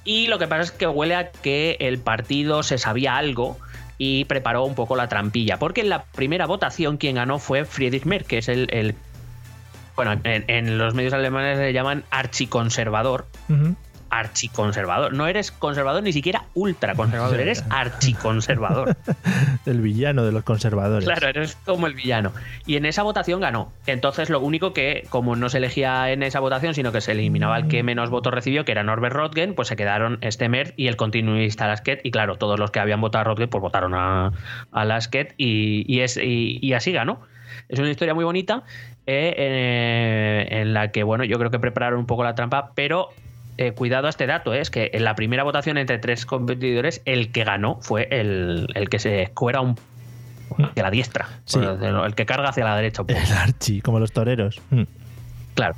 Y 0.03 0.27
lo 0.27 0.39
que 0.39 0.47
pasa 0.47 0.63
es 0.63 0.71
que 0.71 0.87
huele 0.87 1.15
a 1.15 1.31
que 1.31 1.77
el 1.79 1.99
partido 1.99 2.63
se 2.63 2.79
sabía 2.79 3.15
algo 3.15 3.57
y 3.99 4.25
preparó 4.25 4.63
un 4.63 4.73
poco 4.73 4.95
la 4.95 5.07
trampilla. 5.07 5.59
Porque 5.59 5.81
en 5.81 5.89
la 5.89 6.03
primera 6.03 6.45
votación 6.45 6.97
quien 6.97 7.15
ganó 7.15 7.39
fue 7.39 7.65
Friedrich 7.65 8.05
Merz, 8.05 8.25
que 8.25 8.39
es 8.39 8.47
el. 8.49 8.95
Bueno, 9.97 10.21
en, 10.23 10.77
los 10.77 10.93
medios 10.93 11.11
alemanes 11.11 11.57
le 11.57 11.73
llaman 11.73 12.05
archiconservador 12.11 13.25
archiconservador. 14.09 15.13
No 15.13 15.27
eres 15.27 15.51
conservador 15.51 16.03
ni 16.03 16.13
siquiera 16.13 16.45
ultraconservador, 16.53 17.39
eres 17.39 17.63
archiconservador. 17.69 18.95
el 19.65 19.81
villano 19.81 20.23
de 20.23 20.31
los 20.31 20.43
conservadores. 20.43 21.05
Claro, 21.05 21.27
eres 21.27 21.57
como 21.65 21.87
el 21.87 21.93
villano. 21.93 22.31
Y 22.65 22.77
en 22.77 22.85
esa 22.85 23.03
votación 23.03 23.41
ganó. 23.41 23.71
Entonces 23.85 24.29
lo 24.29 24.39
único 24.39 24.73
que, 24.73 25.05
como 25.09 25.35
no 25.35 25.49
se 25.49 25.57
elegía 25.57 26.11
en 26.11 26.23
esa 26.23 26.39
votación, 26.39 26.73
sino 26.73 26.91
que 26.91 27.01
se 27.01 27.11
eliminaba 27.13 27.57
el 27.57 27.67
que 27.67 27.83
menos 27.83 28.09
votos 28.09 28.33
recibió, 28.33 28.65
que 28.65 28.71
era 28.71 28.83
Norbert 28.83 29.15
Rotgen, 29.15 29.55
pues 29.55 29.67
se 29.67 29.75
quedaron 29.75 30.19
Stemmer 30.23 30.73
y 30.77 30.87
el 30.87 30.95
continuista 30.95 31.67
Lasket. 31.67 32.01
Y 32.03 32.11
claro, 32.11 32.37
todos 32.37 32.59
los 32.59 32.71
que 32.71 32.79
habían 32.79 33.01
votado 33.01 33.21
a 33.21 33.23
Rotgen, 33.25 33.49
pues 33.49 33.61
votaron 33.61 33.93
a, 33.93 34.31
a 34.71 34.85
Lasket 34.85 35.33
y, 35.37 35.99
es, 35.99 36.17
y 36.17 36.73
así 36.73 36.91
ganó. 36.91 37.21
Es 37.69 37.79
una 37.79 37.89
historia 37.89 38.13
muy 38.13 38.23
bonita 38.23 38.63
eh, 39.05 39.33
eh, 39.37 40.47
en 40.49 40.73
la 40.73 40.91
que, 40.91 41.03
bueno, 41.03 41.23
yo 41.23 41.37
creo 41.37 41.51
que 41.51 41.59
prepararon 41.59 41.99
un 41.99 42.05
poco 42.05 42.23
la 42.23 42.35
trampa, 42.35 42.71
pero 42.75 43.09
eh, 43.59 43.71
cuidado 43.71 44.05
a 44.05 44.11
este 44.11 44.27
dato, 44.27 44.53
eh, 44.53 44.61
es 44.61 44.69
que 44.69 44.91
en 44.93 45.03
la 45.03 45.15
primera 45.15 45.43
votación 45.43 45.79
entre 45.79 45.97
tres 45.97 46.27
competidores, 46.27 47.01
el 47.05 47.31
que 47.31 47.43
ganó 47.43 47.79
fue 47.81 48.07
el, 48.11 48.67
que 48.89 48.99
se 48.99 49.23
escuera 49.23 49.61
un 49.61 49.75
de 50.75 50.81
la 50.81 50.91
diestra, 50.91 51.27
el 51.53 52.15
que 52.15 52.25
carga 52.25 52.49
hacia 52.49 52.63
la 52.63 52.75
derecha. 52.75 53.03
El 53.07 53.33
archi, 53.33 53.81
como 53.81 53.99
los 53.99 54.11
toreros. 54.11 54.61
Mm. 54.69 54.83
Claro. 55.55 55.75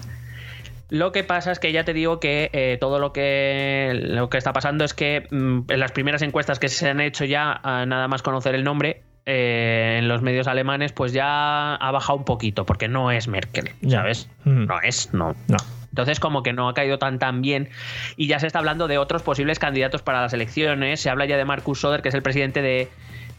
Lo 0.90 1.12
que 1.12 1.24
pasa 1.24 1.52
es 1.52 1.60
que 1.60 1.72
ya 1.72 1.86
te 1.86 1.94
digo 1.94 2.20
que 2.20 2.50
eh, 2.52 2.78
todo 2.82 3.00
lo 3.00 3.14
que, 3.14 3.92
lo 3.94 4.30
que 4.30 4.38
está 4.38 4.52
pasando 4.52 4.84
es 4.84 4.94
que 4.94 5.28
mm, 5.30 5.62
en 5.70 5.80
las 5.80 5.92
primeras 5.94 6.22
encuestas 6.22 6.60
que 6.60 6.68
se 6.68 6.90
han 6.90 7.00
hecho 7.00 7.24
ya, 7.24 7.62
nada 7.64 8.08
más 8.10 8.22
conocer 8.24 8.56
el 8.56 8.64
nombre, 8.66 9.04
en 9.32 10.08
los 10.08 10.22
medios 10.22 10.48
alemanes, 10.48 10.92
pues 10.92 11.14
ya 11.14 11.76
ha 11.76 11.92
bajado 11.92 12.18
un 12.18 12.26
poquito, 12.26 12.66
porque 12.66 12.88
no 12.88 13.12
es 13.12 13.28
Merkel, 13.28 13.72
¿sabes? 13.88 14.28
Mm. 14.44 14.66
No 14.66 14.82
es, 14.82 15.14
no. 15.14 15.36
No. 15.48 15.58
Entonces, 15.90 16.20
como 16.20 16.44
que 16.44 16.54
no 16.54 16.70
ha 16.70 16.74
caído 16.74 16.98
tan 16.98 17.20
tan 17.20 17.42
bien. 17.42 17.70
Y 18.16 18.28
ya 18.28 18.40
se 18.40 18.48
está 18.48 18.60
hablando 18.60 18.88
de 18.88 18.98
otros 18.98 19.22
posibles 19.22 19.60
candidatos 19.60 20.02
para 20.02 20.22
las 20.22 20.34
elecciones. 20.34 21.00
Se 21.02 21.10
habla 21.10 21.26
ya 21.26 21.38
de 21.38 21.46
Markus 21.46 21.82
Soder, 21.82 22.02
que 22.02 22.10
es 22.10 22.16
el 22.16 22.22
presidente 22.22 22.62
de. 22.62 22.90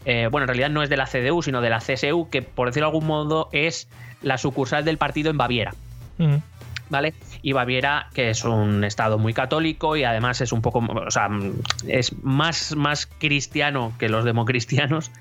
Eh, 0.05 0.27
bueno, 0.31 0.45
en 0.45 0.47
realidad 0.49 0.69
no 0.69 0.81
es 0.81 0.89
de 0.89 0.97
la 0.97 1.05
CDU, 1.05 1.41
sino 1.43 1.61
de 1.61 1.69
la 1.69 1.79
CSU, 1.79 2.29
que 2.29 2.41
por 2.41 2.67
decirlo 2.67 2.87
de 2.87 2.95
algún 2.95 3.07
modo 3.07 3.49
es 3.51 3.87
la 4.21 4.37
sucursal 4.37 4.85
del 4.85 4.97
partido 4.97 5.29
en 5.29 5.37
Baviera. 5.37 5.73
¿Vale? 6.91 7.13
Y 7.41 7.53
Baviera, 7.53 8.09
que 8.13 8.29
es 8.29 8.43
un 8.43 8.83
estado 8.83 9.17
muy 9.17 9.33
católico 9.33 9.95
y 9.95 10.03
además 10.03 10.41
es 10.41 10.51
un 10.51 10.61
poco, 10.61 10.79
o 10.79 11.11
sea, 11.11 11.29
es 11.87 12.13
más, 12.21 12.75
más 12.75 13.07
cristiano 13.07 13.93
que 13.97 14.09
los 14.09 14.25
democristianos, 14.25 15.11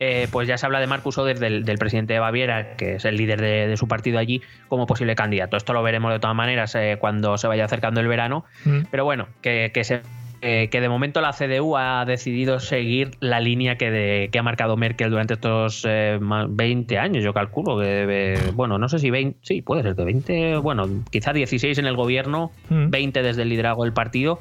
eh, 0.00 0.28
pues 0.30 0.48
ya 0.48 0.58
se 0.58 0.66
habla 0.66 0.80
de 0.80 0.86
Marcus 0.86 1.16
Oder, 1.16 1.38
del, 1.38 1.78
presidente 1.78 2.12
de 2.12 2.18
Baviera, 2.18 2.76
que 2.76 2.96
es 2.96 3.04
el 3.04 3.16
líder 3.16 3.40
de, 3.40 3.76
su 3.76 3.88
partido 3.88 4.18
allí, 4.18 4.42
como 4.68 4.86
posible 4.86 5.14
candidato. 5.14 5.56
Esto 5.56 5.72
lo 5.72 5.82
veremos 5.82 6.12
de 6.12 6.18
todas 6.18 6.36
maneras 6.36 6.74
eh, 6.74 6.98
cuando 7.00 7.38
se 7.38 7.46
vaya 7.46 7.64
acercando 7.64 8.00
el 8.00 8.08
verano, 8.08 8.44
mm. 8.64 8.82
pero 8.90 9.04
bueno, 9.04 9.28
que, 9.40 9.70
que 9.72 9.84
se 9.84 10.02
eh, 10.46 10.68
que 10.68 10.82
de 10.82 10.90
momento 10.90 11.22
la 11.22 11.32
CDU 11.32 11.74
ha 11.78 12.04
decidido 12.04 12.60
seguir 12.60 13.12
la 13.20 13.40
línea 13.40 13.78
que, 13.78 14.28
ha 14.30 14.42
marcado 14.42 14.76
Merkel 14.76 15.08
durante 15.08 15.32
estos 15.32 15.86
20 15.86 16.94
eh, 16.94 16.98
años, 16.98 17.24
yo 17.24 17.32
calculo. 17.32 17.80
Que 17.80 18.38
bueno, 18.52 18.76
no 18.76 18.90
sé 18.90 18.98
si 18.98 19.08
20, 19.08 19.38
sí, 19.40 19.62
puede 19.62 19.82
ser 19.82 19.96
que 19.96 20.04
20, 20.04 20.58
bueno, 20.58 20.86
quizá 21.10 21.32
16 21.32 21.78
en 21.78 21.86
el 21.86 21.96
gobierno, 21.96 22.52
20 22.68 23.20
mm. 23.20 23.22
desde 23.24 23.40
el 23.40 23.48
liderazgo 23.48 23.84
del 23.84 23.94
partido. 23.94 24.38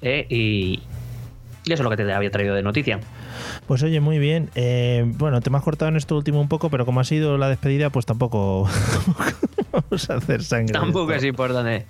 Eh, 0.00 0.26
y, 0.28 0.80
y 1.64 1.72
eso 1.72 1.74
es 1.74 1.80
lo 1.80 1.90
que 1.90 1.96
te 1.96 2.12
había 2.12 2.30
traído 2.30 2.54
de 2.54 2.62
noticia. 2.62 3.00
Pues 3.66 3.82
oye, 3.82 4.00
muy 4.00 4.18
bien. 4.18 4.50
Eh, 4.54 5.04
bueno, 5.06 5.40
te 5.40 5.50
me 5.50 5.58
has 5.58 5.64
cortado 5.64 5.88
en 5.88 5.96
esto 5.96 6.16
último 6.16 6.40
un 6.40 6.48
poco, 6.48 6.70
pero 6.70 6.86
como 6.86 7.00
ha 7.00 7.04
sido 7.04 7.38
la 7.38 7.48
despedida, 7.48 7.90
pues 7.90 8.06
tampoco 8.06 8.68
vamos 9.72 10.10
a 10.10 10.14
hacer 10.14 10.42
sangre. 10.42 10.72
Tampoco 10.72 11.12
es 11.12 11.24
importante. 11.24 11.86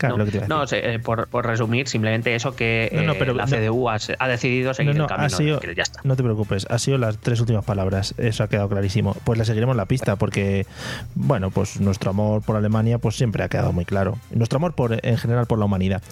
no, 0.49 0.65
eh, 0.71 0.99
por, 0.99 1.47
resumir, 1.47 1.89
simplemente 1.89 2.35
eso 2.35 2.55
que 2.55 2.89
eh, 2.93 3.35
la 3.35 3.47
CDU 3.47 3.89
ha, 3.89 4.29
decidido 4.29 4.75
seguir 4.75 4.97
el 4.97 5.07
camino. 5.07 5.61
ya 5.77 5.83
está. 5.83 6.01
No 6.05 6.17
te 6.17 6.23
preocupes, 6.23 6.67
ha 6.71 6.79
sido 6.79 6.99
las 6.99 7.19
tres 7.19 7.41
últimas 7.41 7.65
palabras. 7.65 8.15
Eso 8.19 8.45
ha 8.45 8.49
quedado 8.49 8.69
clarísimo. 8.69 9.17
Pues 9.25 9.39
le 9.39 9.45
seguiremos 9.45 9.77
la 9.77 9.87
pista 9.87 10.17
porque, 10.17 10.67
bueno, 11.15 11.51
pues 11.51 11.81
nuestro 11.81 12.11
amor 12.11 12.43
por 12.43 12.57
Alemania 12.57 12.99
pues 12.99 13.17
siempre 13.17 13.43
ha 13.43 13.49
quedado 13.49 13.73
muy 13.73 13.85
claro. 13.85 14.19
Nuestro 14.31 14.57
amor 14.57 14.75
por, 14.75 14.99
en 15.05 15.19
general 15.19 15.47
por 15.47 15.59
la 15.59 15.65
humanidad. 15.65 16.03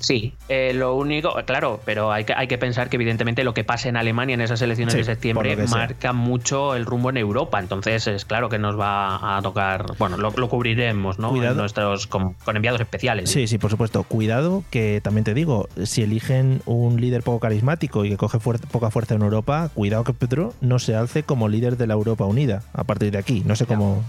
Sí, 0.00 0.32
eh, 0.48 0.72
lo 0.74 0.94
único, 0.96 1.34
claro, 1.44 1.80
pero 1.84 2.10
hay 2.10 2.24
que, 2.24 2.32
hay 2.32 2.48
que 2.48 2.56
pensar 2.56 2.88
que 2.88 2.96
evidentemente 2.96 3.44
lo 3.44 3.52
que 3.52 3.64
pase 3.64 3.90
en 3.90 3.98
Alemania 3.98 4.34
en 4.34 4.40
esas 4.40 4.62
elecciones 4.62 4.94
de 4.94 5.04
septiembre 5.04 5.56
marca 5.68 6.14
mucho 6.14 6.74
el 6.74 6.86
rumbo 6.86 7.10
en 7.10 7.18
Europa. 7.18 7.60
Entonces 7.60 8.06
es 8.06 8.24
claro 8.24 8.48
que 8.48 8.58
nos 8.58 8.80
va 8.80 9.36
a 9.36 9.42
tocar, 9.42 9.96
bueno, 9.98 10.16
lo, 10.16 10.32
cubriremos, 10.48 11.18
¿no? 11.18 11.32
Nuestros, 11.32 12.06
con, 12.06 12.34
enviados 12.46 12.80
especiales. 12.80 13.30
Sí, 13.30 13.46
sí, 13.46 13.58
por 13.58 13.70
supuesto. 13.70 14.02
Cuidado 14.04 14.64
que 14.70 15.00
también 15.02 15.24
te 15.24 15.34
digo, 15.34 15.68
si 15.84 16.02
eligen 16.02 16.62
un 16.64 16.98
líder 17.00 17.22
poco 17.22 17.40
carismático 17.40 18.04
y 18.06 18.10
que 18.10 18.16
coge 18.16 18.38
poca 18.38 18.90
fuerza 18.90 19.14
en 19.14 19.22
Europa, 19.22 19.70
cuidado 19.74 20.04
que 20.04 20.14
Pedro 20.14 20.54
no 20.62 20.78
se 20.78 20.96
alce 20.96 21.22
como 21.24 21.48
líder 21.48 21.76
de 21.76 21.86
la 21.86 21.94
Europa 21.94 22.24
Unida 22.24 22.62
a 22.72 22.84
partir 22.84 23.12
de 23.12 23.18
aquí. 23.18 23.42
No 23.44 23.54
sé 23.54 23.66
cómo 23.66 24.02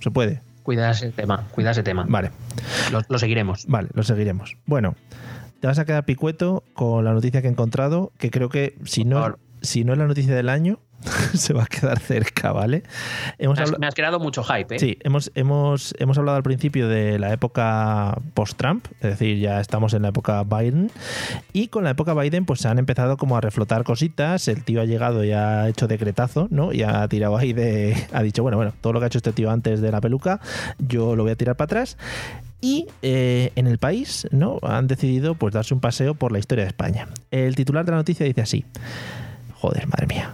se 0.00 0.10
puede. 0.10 0.40
Cuida 0.62 0.90
ese 0.90 1.12
tema, 1.12 1.44
cuida 1.50 1.72
ese 1.72 1.82
tema. 1.82 2.06
Vale. 2.08 2.30
lo 3.08 3.18
seguiremos. 3.18 3.66
Vale, 3.68 3.88
lo 3.92 4.02
seguiremos. 4.02 4.56
Bueno, 4.64 4.94
te 5.64 5.68
vas 5.68 5.78
a 5.78 5.86
quedar 5.86 6.04
picueto 6.04 6.62
con 6.74 7.06
la 7.06 7.14
noticia 7.14 7.40
que 7.40 7.48
he 7.48 7.50
encontrado, 7.50 8.12
que 8.18 8.30
creo 8.30 8.50
que 8.50 8.76
si 8.84 9.06
no, 9.06 9.38
si 9.62 9.82
no 9.82 9.94
es 9.94 9.98
la 9.98 10.06
noticia 10.06 10.34
del 10.34 10.50
año, 10.50 10.78
se 11.32 11.54
va 11.54 11.62
a 11.62 11.66
quedar 11.66 12.00
cerca, 12.00 12.52
¿vale? 12.52 12.82
Hemos 13.38 13.58
me, 13.78 13.86
has, 13.86 13.94
creado 13.94 14.20
mucho 14.20 14.44
hype, 14.44 14.76
¿eh? 14.76 14.78
Sí, 14.78 14.98
hemos, 15.00 15.32
hemos, 15.34 15.94
hemos 15.98 16.18
hablado 16.18 16.36
al 16.36 16.42
principio 16.42 16.86
de 16.86 17.18
la 17.18 17.32
época 17.32 18.18
post-Trump, 18.34 18.88
es 18.96 19.18
decir, 19.18 19.38
ya 19.38 19.58
estamos 19.58 19.94
en 19.94 20.02
la 20.02 20.08
época 20.08 20.42
Biden, 20.42 20.90
y 21.54 21.68
con 21.68 21.84
la 21.84 21.90
época 21.92 22.12
Biden 22.12 22.44
pues 22.44 22.60
se 22.60 22.68
han 22.68 22.78
empezado 22.78 23.16
como 23.16 23.38
a 23.38 23.40
reflotar 23.40 23.84
cositas, 23.84 24.48
el 24.48 24.64
tío 24.64 24.82
ha 24.82 24.84
llegado 24.84 25.24
y 25.24 25.32
ha 25.32 25.66
hecho 25.70 25.88
decretazo, 25.88 26.46
¿no? 26.50 26.74
Y 26.74 26.82
ha 26.82 27.08
tirado 27.08 27.38
ahí 27.38 27.54
de... 27.54 27.96
ha 28.12 28.22
dicho, 28.22 28.42
bueno, 28.42 28.58
bueno, 28.58 28.74
todo 28.82 28.92
lo 28.92 29.00
que 29.00 29.04
ha 29.04 29.06
hecho 29.06 29.16
este 29.16 29.32
tío 29.32 29.50
antes 29.50 29.80
de 29.80 29.90
la 29.90 30.02
peluca, 30.02 30.40
yo 30.78 31.16
lo 31.16 31.22
voy 31.22 31.32
a 31.32 31.36
tirar 31.36 31.56
para 31.56 31.64
atrás. 31.64 31.96
Y 32.64 32.86
eh, 33.02 33.52
en 33.56 33.66
el 33.66 33.76
país 33.76 34.26
¿no? 34.30 34.58
han 34.62 34.86
decidido 34.86 35.34
pues, 35.34 35.52
darse 35.52 35.74
un 35.74 35.80
paseo 35.80 36.14
por 36.14 36.32
la 36.32 36.38
historia 36.38 36.64
de 36.64 36.68
España. 36.68 37.08
El 37.30 37.54
titular 37.56 37.84
de 37.84 37.90
la 37.90 37.98
noticia 37.98 38.24
dice 38.24 38.40
así. 38.40 38.64
Joder, 39.56 39.86
madre 39.86 40.06
mía. 40.06 40.32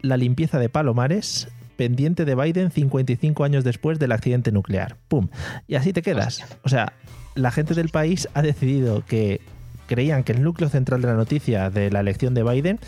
La 0.00 0.16
limpieza 0.16 0.60
de 0.60 0.68
Palomares 0.68 1.48
pendiente 1.76 2.24
de 2.24 2.36
Biden 2.36 2.70
55 2.70 3.42
años 3.42 3.64
después 3.64 3.98
del 3.98 4.12
accidente 4.12 4.52
nuclear. 4.52 4.96
¡Pum! 5.08 5.26
Y 5.66 5.74
así 5.74 5.92
te 5.92 6.02
quedas. 6.02 6.44
O 6.62 6.68
sea, 6.68 6.92
la 7.34 7.50
gente 7.50 7.74
del 7.74 7.88
país 7.88 8.28
ha 8.34 8.42
decidido 8.42 9.04
que 9.04 9.40
creían 9.86 10.24
que 10.24 10.32
el 10.32 10.42
núcleo 10.42 10.68
central 10.68 11.00
de 11.02 11.08
la 11.08 11.14
noticia 11.14 11.70
de 11.70 11.90
la 11.90 12.00
elección 12.00 12.34
de 12.34 12.42
Biden 12.42 12.78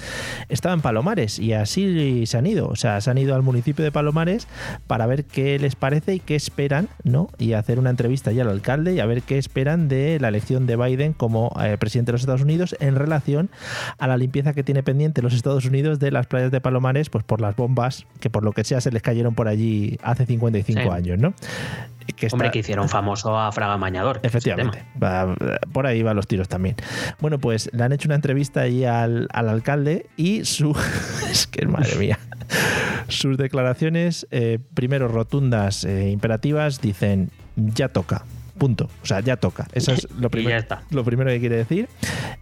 estaba 0.48 0.74
en 0.74 0.80
Palomares 0.80 1.38
y 1.38 1.52
así 1.52 2.26
se 2.26 2.38
han 2.38 2.46
ido. 2.46 2.68
O 2.68 2.76
sea, 2.76 3.00
se 3.00 3.10
han 3.10 3.18
ido 3.18 3.34
al 3.34 3.42
municipio 3.42 3.84
de 3.84 3.92
Palomares 3.92 4.46
para 4.86 5.06
ver 5.06 5.24
qué 5.24 5.58
les 5.58 5.76
parece 5.76 6.14
y 6.14 6.20
qué 6.20 6.34
esperan, 6.34 6.88
¿no? 7.02 7.28
Y 7.38 7.52
hacer 7.52 7.78
una 7.78 7.90
entrevista 7.90 8.32
ya 8.32 8.42
al 8.42 8.50
alcalde 8.50 8.94
y 8.94 9.00
a 9.00 9.06
ver 9.06 9.22
qué 9.22 9.38
esperan 9.38 9.88
de 9.88 10.18
la 10.20 10.28
elección 10.28 10.66
de 10.66 10.76
Biden 10.76 11.12
como 11.12 11.54
eh, 11.62 11.76
presidente 11.78 12.10
de 12.10 12.14
los 12.14 12.22
Estados 12.22 12.42
Unidos 12.42 12.76
en 12.80 12.96
relación 12.96 13.50
a 13.98 14.06
la 14.06 14.16
limpieza 14.16 14.52
que 14.52 14.62
tiene 14.62 14.82
pendiente 14.82 15.22
los 15.22 15.34
Estados 15.34 15.64
Unidos 15.64 15.98
de 15.98 16.10
las 16.10 16.26
playas 16.26 16.50
de 16.50 16.60
Palomares, 16.60 17.10
pues 17.10 17.24
por 17.24 17.40
las 17.40 17.56
bombas 17.56 18.06
que 18.20 18.30
por 18.30 18.44
lo 18.44 18.52
que 18.52 18.64
sea 18.64 18.80
se 18.80 18.90
les 18.90 19.02
cayeron 19.02 19.34
por 19.34 19.48
allí 19.48 19.98
hace 20.02 20.26
55 20.26 20.92
años, 20.92 21.18
¿no? 21.18 21.34
Hombre, 22.32 22.50
que 22.50 22.61
hicieron 22.61 22.88
famoso 22.88 23.38
a 23.38 23.50
Fraga 23.52 23.76
Mañador. 23.76 24.20
Efectivamente. 24.23 24.84
por 25.73 25.87
ahí 25.87 26.02
van 26.02 26.16
los 26.16 26.26
tiros 26.26 26.49
también. 26.49 26.76
Bueno, 27.20 27.38
pues 27.38 27.70
le 27.73 27.82
han 27.82 27.92
hecho 27.92 28.08
una 28.08 28.14
entrevista 28.14 28.62
ahí 28.62 28.84
al, 28.84 29.28
alcalde 29.32 30.06
y 30.16 30.44
su. 30.44 30.76
es 31.30 31.46
que 31.46 31.66
madre 31.66 31.96
mía. 31.96 32.18
Sus 33.08 33.37
declaraciones, 33.37 34.26
eh, 34.30 34.58
primero 34.75 35.08
rotundas, 35.08 35.84
e 35.84 36.11
imperativas, 36.11 36.80
dicen: 36.80 37.30
ya 37.56 37.88
toca 37.88 38.25
Punto. 38.58 38.88
O 39.02 39.06
sea, 39.06 39.20
ya 39.20 39.37
toca. 39.37 39.66
Eso 39.73 39.92
es 39.92 40.08
lo, 40.18 40.30
primero, 40.30 40.64
lo 40.90 41.04
primero 41.04 41.30
que 41.30 41.40
quiere 41.40 41.56
decir. 41.56 41.88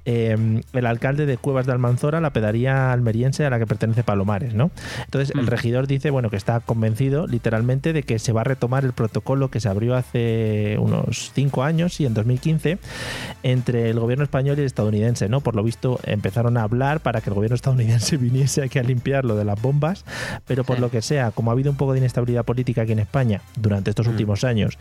Eh, 0.05 0.61
el 0.73 0.87
alcalde 0.87 1.27
de 1.27 1.37
Cuevas 1.39 1.67
de 1.67 1.73
Almanzora, 1.73 2.21
la 2.21 2.31
pedaría 2.31 2.93
almeriense 2.93 3.47
a 3.47 3.51
la 3.51 3.59
que 3.59 3.67
pertenece 3.67 4.03
Palomares, 4.03 4.55
¿no? 4.55 4.71
Entonces, 5.05 5.35
el 5.35 5.43
mm. 5.43 5.49
regidor 5.49 5.87
dice, 5.87 6.11
bueno, 6.11 6.31
que 6.31 6.37
está 6.37 6.61
convencido 6.61 7.27
literalmente 7.27 7.93
de 7.93 8.03
que 8.03 8.19
se 8.19 8.33
va 8.33 8.43
a 8.43 8.45
retomar 8.45 8.85
el 8.85 8.93
protocolo 8.93 9.51
que 9.51 9.61
se 9.61 9.69
abrió 9.69 9.97
hace 9.97 10.77
unos 10.79 11.33
cinco 11.35 11.63
años 11.63 12.01
y 12.01 12.07
en 12.07 12.15
2015 12.15 12.79
entre 13.43 13.91
el 13.91 13.99
gobierno 13.99 14.25
español 14.25 14.59
y 14.59 14.61
el 14.61 14.67
estadounidense, 14.67 15.29
¿no? 15.29 15.41
Por 15.41 15.57
lo 15.57 15.63
visto, 15.63 15.99
empezaron 16.05 16.57
a 16.57 16.63
hablar 16.63 17.01
para 17.01 17.21
que 17.21 17.31
el 17.31 17.35
gobierno 17.35 17.55
estadounidense 17.55 18.17
viniese 18.19 18.63
aquí 18.63 18.79
a 18.79 18.83
limpiar 18.83 19.25
lo 19.25 19.37
de 19.37 19.45
las 19.45 19.61
bombas, 19.61 20.05
pero 20.47 20.65
por 20.65 20.81
lo 20.81 20.91
que 20.91 21.03
sea, 21.03 21.31
como 21.31 21.51
ha 21.51 21.55
habido 21.55 21.71
un 21.71 21.77
poco 21.77 21.93
de 21.93 21.99
inestabilidad 21.99 22.45
política 22.45 22.83
aquí 22.83 22.93
en 22.93 22.99
España 22.99 23.43
durante 23.57 23.91
estos 23.91 24.07
mm. 24.07 24.11
últimos 24.11 24.45
años, 24.45 24.79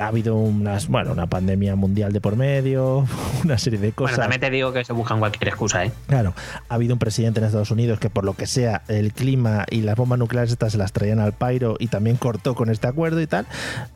ha 0.00 0.08
habido 0.08 0.34
unas, 0.34 0.88
bueno, 0.88 1.12
una 1.12 1.26
pandemia 1.26 1.76
mundial 1.76 2.12
de 2.12 2.20
por 2.20 2.36
medio, 2.36 3.06
una 3.44 3.58
serie 3.58 3.78
de 3.78 3.92
cosas. 3.92 4.16
Bueno, 4.16 4.22
también 4.24 4.40
te 4.40 4.50
digo 4.50 4.72
que 4.72 4.84
se 4.84 4.92
buscan 4.92 5.18
cualquier 5.18 5.48
excusa, 5.48 5.84
¿eh? 5.84 5.92
Claro, 6.06 6.34
ha 6.68 6.74
habido 6.74 6.94
un 6.94 6.98
presidente 6.98 7.40
en 7.40 7.46
Estados 7.46 7.70
Unidos 7.70 8.00
que 8.00 8.08
por 8.08 8.24
lo 8.24 8.34
que 8.34 8.46
sea 8.46 8.82
el 8.88 9.12
clima 9.12 9.66
y 9.70 9.82
las 9.82 9.96
bombas 9.96 10.18
nucleares 10.18 10.50
estas 10.50 10.72
se 10.72 10.78
las 10.78 10.92
traían 10.92 11.20
al 11.20 11.32
pairo 11.32 11.76
y 11.78 11.88
también 11.88 12.16
cortó 12.16 12.54
con 12.54 12.70
este 12.70 12.86
acuerdo 12.86 13.20
y 13.20 13.26
tal. 13.26 13.46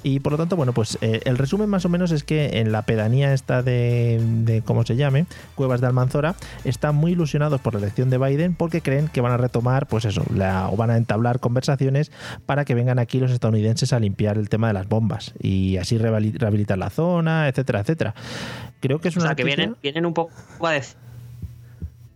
Y 0.03 0.21
por 0.21 0.33
lo 0.33 0.39
tanto, 0.39 0.57
bueno, 0.57 0.73
pues 0.73 0.99
eh, 1.01 1.21
el 1.25 1.39
resumen 1.39 1.69
más 1.69 1.85
o 1.87 1.89
menos 1.89 2.13
es 2.13 2.23
que 2.23 2.61
en 2.61 2.71
la 2.71 2.83
pedanía 2.83 3.33
esta 3.33 3.63
de, 3.63 4.21
de, 4.45 4.63
¿cómo 4.63 4.85
se 4.85 4.97
llame? 4.97 5.25
Cuevas 5.55 5.81
de 5.81 5.87
Almanzora, 5.87 6.35
están 6.65 6.97
muy 6.97 7.13
ilusionados 7.13 7.61
por 7.61 7.75
la 7.75 7.81
elección 7.81 8.11
de 8.11 8.19
Biden 8.19 8.55
porque 8.55 8.83
creen 8.83 9.09
que 9.09 9.23
van 9.23 9.33
a 9.33 9.37
retomar, 9.39 9.87
pues 9.87 10.05
eso, 10.05 10.23
la, 10.35 10.69
o 10.69 10.77
van 10.77 10.91
a 10.91 10.97
entablar 10.97 11.41
conversaciones 11.41 12.13
para 12.45 12.65
que 12.65 12.75
vengan 12.75 12.99
aquí 12.99 13.19
los 13.19 13.31
estadounidenses 13.31 13.93
a 13.93 14.01
limpiar 14.01 14.37
el 14.37 14.49
tema 14.49 14.69
de 14.69 14.75
las 14.75 14.89
bombas 14.89 15.33
y 15.41 15.79
así 15.79 15.94
rehabilitar 15.99 16.79
la 16.79 16.91
zona, 16.91 17.49
etcétera, 17.49 17.81
etcétera. 17.81 18.15
Creo 18.81 19.01
que 19.01 19.09
es 19.09 19.17
una 19.17 19.25
o 19.25 19.29
sea, 19.29 19.37
que 19.37 19.45
vienen, 19.45 19.77
vienen 19.83 20.07
un 20.07 20.15
poco 20.15 20.33
a 20.67 20.73
decir 20.73 21.04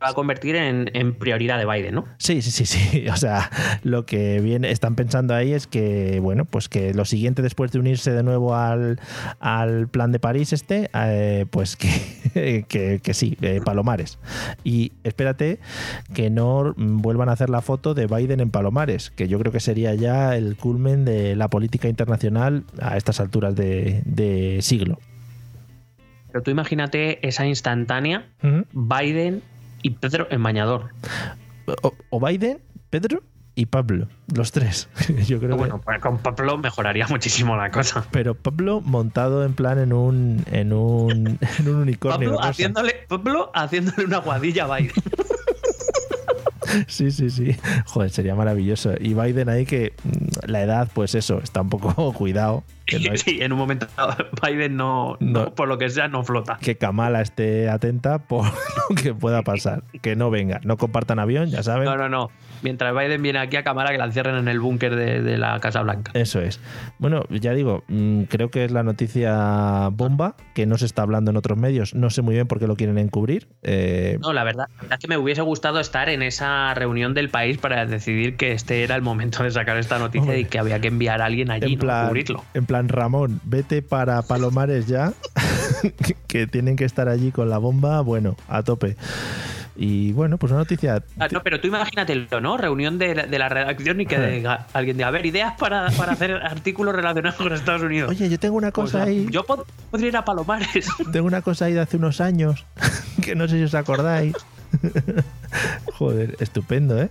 va 0.02 0.10
a 0.10 0.14
convertir 0.14 0.56
en, 0.56 0.90
en, 0.94 1.14
prioridad 1.14 1.58
de 1.58 1.66
Biden, 1.66 1.94
¿no? 1.94 2.04
Sí, 2.18 2.42
sí, 2.42 2.50
sí, 2.50 2.66
sí. 2.66 3.06
O 3.12 3.16
sea, 3.16 3.50
lo 3.82 4.06
que 4.06 4.40
viene, 4.40 4.70
están 4.70 4.94
pensando 4.94 5.34
ahí 5.34 5.52
es 5.52 5.66
que, 5.66 6.20
bueno, 6.20 6.44
pues 6.44 6.68
que 6.68 6.94
lo 6.94 7.04
siguiente 7.04 7.42
después 7.42 7.72
de 7.72 7.78
unirse 7.78 8.12
de 8.12 8.22
nuevo 8.22 8.54
al, 8.54 9.00
al 9.40 9.88
plan 9.88 10.12
de 10.12 10.18
París 10.20 10.52
este, 10.52 10.90
eh, 10.94 11.46
pues 11.50 11.76
que, 11.76 12.64
que, 12.68 13.00
que 13.02 13.14
sí, 13.14 13.36
eh, 13.40 13.60
Palomares. 13.64 14.18
Y 14.62 14.92
espérate 15.04 15.58
que 16.14 16.30
no 16.30 16.74
vuelvan 16.76 17.28
a 17.28 17.32
hacer 17.32 17.50
la 17.50 17.60
foto 17.60 17.94
de 17.94 18.06
Biden 18.06 18.40
en 18.40 18.50
Palomares, 18.50 19.10
que 19.10 19.28
yo 19.28 19.38
creo 19.38 19.52
que 19.52 19.60
sería 19.60 19.94
ya 19.94 20.36
el 20.36 20.56
culmen 20.56 21.04
de 21.04 21.34
la 21.34 21.48
política 21.48 21.88
internacional 21.88 22.64
a 22.80 22.96
estas 22.96 23.20
alturas 23.20 23.56
de, 23.56 24.02
de 24.04 24.58
siglo. 24.62 24.98
Pero 26.30 26.42
tú 26.42 26.50
imagínate 26.50 27.26
esa 27.26 27.46
instantánea, 27.46 28.28
uh 28.42 28.46
-huh. 28.46 28.66
Biden 28.72 29.42
y 29.82 29.90
Pedro 29.90 30.26
en 30.30 30.42
bañador. 30.42 30.90
O, 31.82 31.92
o, 32.10 32.26
Biden, 32.26 32.60
Pedro 32.90 33.22
y 33.54 33.66
Pablo, 33.66 34.08
los 34.34 34.52
tres. 34.52 34.88
Yo 35.26 35.38
creo 35.38 35.56
bueno, 35.56 35.80
que... 35.80 36.00
con 36.00 36.18
Pablo 36.18 36.58
mejoraría 36.58 37.06
muchísimo 37.10 37.56
la 37.56 37.70
cosa. 37.70 38.06
Pero 38.10 38.34
Pablo 38.34 38.80
montado 38.80 39.44
en 39.44 39.54
plan 39.54 39.78
en 39.78 39.92
un 39.92 40.44
en 40.50 40.72
un, 40.72 41.38
en 41.58 41.68
un 41.68 41.76
unicornio. 41.76 42.34
Pablo 42.34 42.44
haciéndole, 42.44 42.94
Pablo 43.08 43.50
haciéndole 43.54 44.04
una 44.04 44.18
guadilla 44.18 44.64
a 44.64 44.76
Biden. 44.76 44.92
Sí, 46.86 47.10
sí, 47.10 47.30
sí. 47.30 47.56
Joder, 47.86 48.10
sería 48.10 48.34
maravilloso. 48.34 48.92
Y 49.00 49.14
Biden 49.14 49.48
ahí 49.48 49.64
que 49.64 49.94
mm, 50.02 50.50
la 50.50 50.62
edad, 50.62 50.88
pues 50.92 51.14
eso, 51.14 51.40
está 51.42 51.62
un 51.62 51.70
poco 51.70 52.12
cuidado. 52.12 52.62
Sí, 53.18 53.38
en 53.40 53.52
un 53.52 53.58
momento 53.58 53.86
Biden 54.42 54.76
no, 54.76 55.16
no, 55.20 55.44
no, 55.44 55.54
por 55.54 55.68
lo 55.68 55.78
que 55.78 55.90
sea, 55.90 56.08
no 56.08 56.24
flota. 56.24 56.58
Que 56.60 56.76
Kamala 56.76 57.20
esté 57.20 57.68
atenta 57.68 58.18
por 58.18 58.44
lo 58.90 58.96
que 58.96 59.14
pueda 59.14 59.42
pasar. 59.42 59.82
Que 60.02 60.16
no 60.16 60.30
venga, 60.30 60.60
no 60.64 60.76
compartan 60.76 61.18
avión, 61.18 61.50
ya 61.50 61.62
saben. 61.62 61.84
No, 61.84 61.96
no, 61.96 62.08
no. 62.08 62.30
Mientras 62.62 62.94
Biden 62.94 63.22
viene 63.22 63.38
aquí 63.38 63.56
a 63.56 63.62
Kamala, 63.62 63.90
que 63.90 63.98
la 63.98 64.06
encierren 64.06 64.36
en 64.36 64.48
el 64.48 64.58
búnker 64.58 64.96
de, 64.96 65.22
de, 65.22 65.38
la 65.38 65.60
Casa 65.60 65.82
Blanca. 65.82 66.10
Eso 66.14 66.40
es. 66.40 66.60
Bueno, 66.98 67.24
ya 67.30 67.52
digo, 67.52 67.84
mm, 67.88 68.22
creo 68.22 68.50
que 68.50 68.64
es 68.64 68.72
la 68.72 68.82
noticia 68.82 69.88
bomba, 69.92 70.34
que 70.54 70.66
no 70.66 70.76
se 70.76 70.86
está 70.86 71.02
hablando 71.02 71.30
en 71.30 71.36
otros 71.36 71.56
medios. 71.56 71.94
No 71.94 72.10
sé 72.10 72.22
muy 72.22 72.34
bien 72.34 72.48
por 72.48 72.58
qué 72.58 72.66
lo 72.66 72.76
quieren 72.76 72.98
encubrir. 72.98 73.48
Eh... 73.62 74.18
No, 74.20 74.32
la 74.32 74.44
verdad, 74.44 74.66
la 74.76 74.82
verdad 74.82 74.98
es 74.98 74.98
que 74.98 75.08
me 75.08 75.16
hubiese 75.16 75.42
gustado 75.42 75.78
estar 75.78 76.08
en 76.08 76.22
esa 76.22 76.74
reunión 76.74 77.14
del 77.14 77.28
país 77.28 77.58
para 77.58 77.86
decidir 77.86 78.36
que 78.36 78.52
este 78.52 78.82
era 78.82 78.96
el 78.96 79.02
momento 79.02 79.42
de 79.42 79.50
sacar 79.50 79.76
esta 79.78 79.98
noticia 79.98 80.22
Hombre. 80.22 80.40
y 80.40 80.44
que 80.44 80.58
había 80.58 80.80
que 80.80 80.88
enviar 80.88 81.22
a 81.22 81.26
alguien 81.26 81.50
allí 81.50 81.74
en 81.74 81.78
plan, 81.78 82.02
¿no? 82.02 82.08
cubrirlo. 82.08 82.44
En 82.54 82.66
plan, 82.66 82.77
Ramón, 82.86 83.40
vete 83.44 83.82
para 83.82 84.22
Palomares 84.22 84.86
ya, 84.86 85.12
que 86.28 86.46
tienen 86.46 86.76
que 86.76 86.84
estar 86.84 87.08
allí 87.08 87.32
con 87.32 87.50
la 87.50 87.58
bomba, 87.58 88.00
bueno, 88.02 88.36
a 88.48 88.62
tope. 88.62 88.96
Y 89.80 90.10
bueno, 90.12 90.38
pues 90.38 90.50
una 90.50 90.60
noticia. 90.60 91.04
Ah, 91.20 91.28
no, 91.30 91.40
pero 91.44 91.60
tú 91.60 91.68
imagínatelo, 91.68 92.40
¿no? 92.40 92.56
Reunión 92.56 92.98
de, 92.98 93.14
de 93.14 93.38
la 93.38 93.48
redacción 93.48 94.00
y 94.00 94.06
que 94.06 94.18
diga, 94.18 94.66
alguien 94.72 94.96
diga, 94.96 95.06
a 95.06 95.12
ver, 95.12 95.24
ideas 95.24 95.54
para, 95.56 95.88
para 95.90 96.12
hacer 96.12 96.32
artículos 96.32 96.96
relacionados 96.96 97.36
con 97.36 97.52
Estados 97.52 97.82
Unidos. 97.82 98.10
Oye, 98.10 98.28
yo 98.28 98.40
tengo 98.40 98.56
una 98.56 98.72
cosa 98.72 98.98
pues, 98.98 99.08
ahí. 99.08 99.28
Yo 99.30 99.44
pod 99.44 99.60
podría 99.92 100.08
ir 100.08 100.16
a 100.16 100.24
Palomares. 100.24 100.88
Tengo 101.12 101.28
una 101.28 101.42
cosa 101.42 101.66
ahí 101.66 101.74
de 101.74 101.80
hace 101.80 101.96
unos 101.96 102.20
años, 102.20 102.66
que 103.22 103.36
no 103.36 103.46
sé 103.46 103.58
si 103.58 103.62
os 103.62 103.74
acordáis. 103.74 104.34
Joder, 105.94 106.36
estupendo, 106.40 107.00
¿eh? 107.00 107.10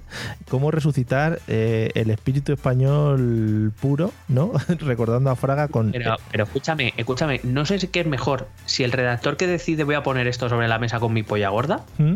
Cómo 0.50 0.72
resucitar 0.72 1.40
eh, 1.48 1.92
el 1.96 2.10
espíritu 2.10 2.54
español 2.54 3.74
puro, 3.80 4.12
¿no? 4.28 4.52
Recordando 4.80 5.30
a 5.30 5.36
Fraga 5.36 5.68
con. 5.68 5.92
Pero, 5.92 6.16
pero, 6.32 6.44
escúchame, 6.46 6.94
escúchame, 6.98 7.42
no 7.44 7.66
sé 7.66 7.78
qué 7.90 8.02
es 8.02 8.08
mejor. 8.08 8.48
Si 8.66 8.84
el 8.84 8.92
redactor 8.92 9.38
que 9.38 9.48
decide 9.48 9.84
voy 9.84 9.96
a 9.96 10.04
poner 10.04 10.28
esto 10.28 10.50
sobre 10.50 10.68
la 10.68 10.80
mesa 10.80 11.00
con 11.00 11.14
mi 11.14 11.24
polla 11.24 11.50
gorda. 11.50 11.86
¿Mm? 11.98 12.16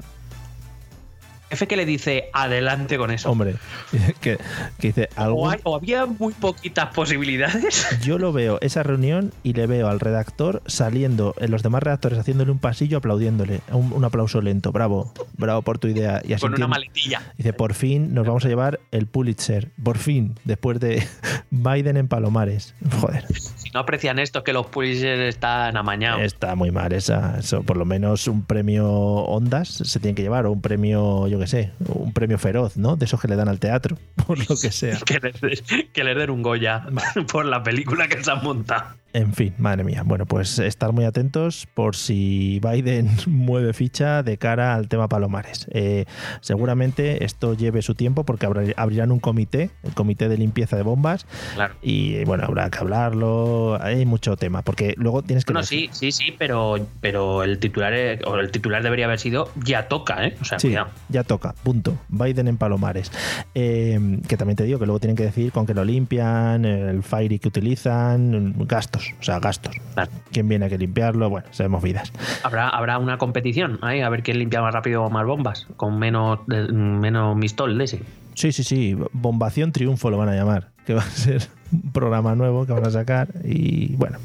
Jefe 1.51 1.67
que 1.67 1.75
le 1.75 1.85
dice 1.85 2.29
adelante 2.33 2.97
con 2.97 3.11
eso. 3.11 3.29
Hombre, 3.29 3.55
que, 4.21 4.37
que 4.79 4.87
dice 4.87 5.09
algo. 5.15 5.51
O, 5.63 5.75
había 5.75 6.05
muy 6.05 6.33
poquitas 6.33 6.93
posibilidades. 6.93 7.85
Yo 8.01 8.17
lo 8.17 8.31
veo, 8.31 8.57
esa 8.61 8.83
reunión, 8.83 9.33
y 9.43 9.53
le 9.53 9.67
veo 9.67 9.89
al 9.89 9.99
redactor 9.99 10.61
saliendo, 10.65 11.35
en 11.39 11.51
los 11.51 11.61
demás 11.61 11.83
redactores 11.83 12.17
haciéndole 12.19 12.51
un 12.51 12.59
pasillo, 12.59 12.97
aplaudiéndole. 12.97 13.61
Un, 13.71 13.91
un 13.91 14.05
aplauso 14.05 14.41
lento. 14.41 14.71
Bravo, 14.71 15.13
bravo 15.37 15.61
por 15.61 15.77
tu 15.77 15.87
idea. 15.87 16.21
Y 16.23 16.33
así 16.33 16.41
con 16.41 16.53
una 16.53 16.67
maletilla. 16.67 17.21
Dice, 17.37 17.53
por 17.53 17.73
fin 17.73 18.13
nos 18.13 18.25
vamos 18.25 18.45
a 18.45 18.47
llevar 18.47 18.79
el 18.91 19.07
Pulitzer. 19.07 19.69
Por 19.83 19.97
fin, 19.97 20.35
después 20.45 20.79
de 20.79 21.05
Biden 21.51 21.97
en 21.97 22.07
Palomares. 22.07 22.73
Joder. 23.01 23.25
Si 23.35 23.69
no 23.71 23.81
aprecian 23.81 24.19
esto, 24.19 24.43
que 24.43 24.53
los 24.53 24.67
Pulitzer 24.67 25.19
están 25.21 25.75
amañados. 25.75 26.21
Está 26.21 26.55
muy 26.55 26.71
mal 26.71 26.93
esa. 26.93 27.37
Eso, 27.39 27.63
por 27.63 27.77
lo 27.77 27.85
menos 27.85 28.27
un 28.27 28.43
premio 28.43 28.89
Ondas 28.89 29.69
se 29.69 29.99
tiene 29.99 30.15
que 30.15 30.21
llevar, 30.21 30.45
o 30.45 30.51
un 30.51 30.61
premio, 30.61 31.27
yo 31.27 31.39
que 31.41 31.47
sé, 31.47 31.71
un 31.87 32.13
premio 32.13 32.37
feroz, 32.37 32.77
¿no? 32.77 32.95
De 32.95 33.05
esos 33.05 33.19
que 33.19 33.27
le 33.27 33.35
dan 33.35 33.49
al 33.49 33.59
teatro, 33.59 33.97
por 34.27 34.37
lo 34.37 34.55
que 34.55 34.71
sea. 34.71 34.97
que, 34.99 35.19
le, 35.19 35.87
que 35.91 36.03
den 36.03 36.29
un 36.29 36.41
Goya 36.41 36.85
por 37.31 37.45
la 37.45 37.63
película 37.63 38.07
que 38.07 38.23
se 38.23 38.31
han 38.31 38.43
montado. 38.43 39.00
En 39.13 39.33
fin, 39.33 39.53
madre 39.57 39.83
mía. 39.83 40.03
Bueno, 40.05 40.25
pues 40.25 40.59
estar 40.59 40.93
muy 40.93 41.05
atentos 41.05 41.67
por 41.73 41.95
si 41.95 42.59
Biden 42.59 43.09
mueve 43.27 43.73
ficha 43.73 44.23
de 44.23 44.37
cara 44.37 44.75
al 44.75 44.87
tema 44.87 45.09
Palomares. 45.09 45.67
Eh, 45.71 46.05
seguramente 46.39 47.25
esto 47.25 47.53
lleve 47.53 47.81
su 47.81 47.95
tiempo 47.95 48.23
porque 48.23 48.47
abrirán 48.77 49.11
un 49.11 49.19
comité, 49.19 49.71
el 49.83 49.93
comité 49.93 50.29
de 50.29 50.37
limpieza 50.37 50.77
de 50.77 50.83
bombas. 50.83 51.25
Claro. 51.55 51.75
Y 51.81 52.23
bueno, 52.23 52.45
habrá 52.45 52.69
que 52.69 52.79
hablarlo. 52.79 53.77
Hay 53.81 54.05
mucho 54.05 54.37
tema 54.37 54.61
porque 54.61 54.93
luego 54.97 55.23
tienes 55.23 55.43
que. 55.43 55.53
No, 55.53 55.63
sí, 55.63 55.89
sí, 55.91 56.11
sí, 56.11 56.33
pero, 56.37 56.75
pero 57.01 57.43
el 57.43 57.59
titular 57.59 57.93
o 58.25 58.35
el 58.37 58.51
titular 58.51 58.81
debería 58.81 59.05
haber 59.05 59.19
sido 59.19 59.49
ya 59.63 59.87
toca, 59.89 60.25
¿eh? 60.25 60.37
O 60.41 60.45
sea, 60.45 60.59
sí, 60.59 60.69
cuidado. 60.69 60.89
ya 61.09 61.23
toca. 61.23 61.53
Punto. 61.63 61.97
Biden 62.07 62.47
en 62.47 62.57
Palomares. 62.57 63.11
Eh, 63.55 64.19
que 64.27 64.37
también 64.37 64.55
te 64.55 64.63
digo 64.63 64.79
que 64.79 64.85
luego 64.85 64.99
tienen 64.99 65.17
que 65.17 65.23
decir 65.23 65.51
con 65.51 65.65
qué 65.65 65.73
lo 65.73 65.83
limpian, 65.83 66.63
el 66.63 67.03
Fairy 67.03 67.39
que 67.39 67.49
utilizan, 67.49 68.55
gastos 68.67 69.00
o 69.19 69.23
sea, 69.23 69.39
gastos. 69.39 69.75
Claro. 69.93 70.11
¿Quién 70.31 70.47
viene 70.47 70.65
a 70.65 70.69
que 70.69 70.77
limpiarlo? 70.77 71.29
Bueno, 71.29 71.47
sabemos 71.51 71.83
vidas. 71.83 72.11
Habrá, 72.43 72.69
habrá 72.69 72.97
una 72.97 73.17
competición 73.17 73.79
ahí, 73.81 74.01
a 74.01 74.09
ver 74.09 74.23
quién 74.23 74.39
limpia 74.39 74.61
más 74.61 74.73
rápido 74.73 75.09
más 75.09 75.25
bombas, 75.25 75.67
con 75.77 75.99
menos, 75.99 76.39
menos 76.47 77.35
mistol 77.35 77.77
de 77.77 77.83
ese. 77.83 78.01
Sí, 78.33 78.51
sí, 78.51 78.63
sí. 78.63 78.97
Bombación 79.11 79.71
Triunfo 79.71 80.09
lo 80.09 80.17
van 80.17 80.29
a 80.29 80.35
llamar, 80.35 80.69
que 80.85 80.93
va 80.93 81.01
a 81.01 81.09
ser 81.09 81.41
un 81.71 81.91
programa 81.91 82.35
nuevo 82.35 82.65
que 82.65 82.73
van 82.73 82.85
a 82.85 82.89
sacar. 82.89 83.29
Y 83.43 83.95
bueno, 83.95 84.17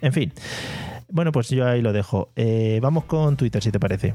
en 0.00 0.12
fin. 0.12 0.32
Bueno, 1.08 1.30
pues 1.30 1.50
yo 1.50 1.66
ahí 1.66 1.82
lo 1.82 1.92
dejo. 1.92 2.30
Eh, 2.36 2.80
vamos 2.82 3.04
con 3.04 3.36
Twitter, 3.36 3.62
si 3.62 3.70
te 3.70 3.78
parece. 3.78 4.14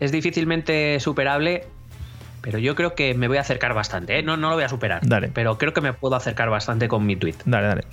Es 0.00 0.12
difícilmente 0.12 0.98
superable, 1.00 1.64
pero 2.40 2.58
yo 2.58 2.74
creo 2.74 2.94
que 2.94 3.14
me 3.14 3.28
voy 3.28 3.36
a 3.36 3.42
acercar 3.42 3.74
bastante. 3.74 4.18
¿eh? 4.18 4.22
No, 4.22 4.36
no 4.36 4.48
lo 4.50 4.54
voy 4.54 4.64
a 4.64 4.68
superar. 4.68 5.06
Dale. 5.06 5.30
Pero 5.32 5.58
creo 5.58 5.72
que 5.72 5.80
me 5.80 5.92
puedo 5.92 6.16
acercar 6.16 6.48
bastante 6.48 6.88
con 6.88 7.04
mi 7.04 7.16
tweet. 7.16 7.34
Dale, 7.44 7.66
dale. 7.66 7.84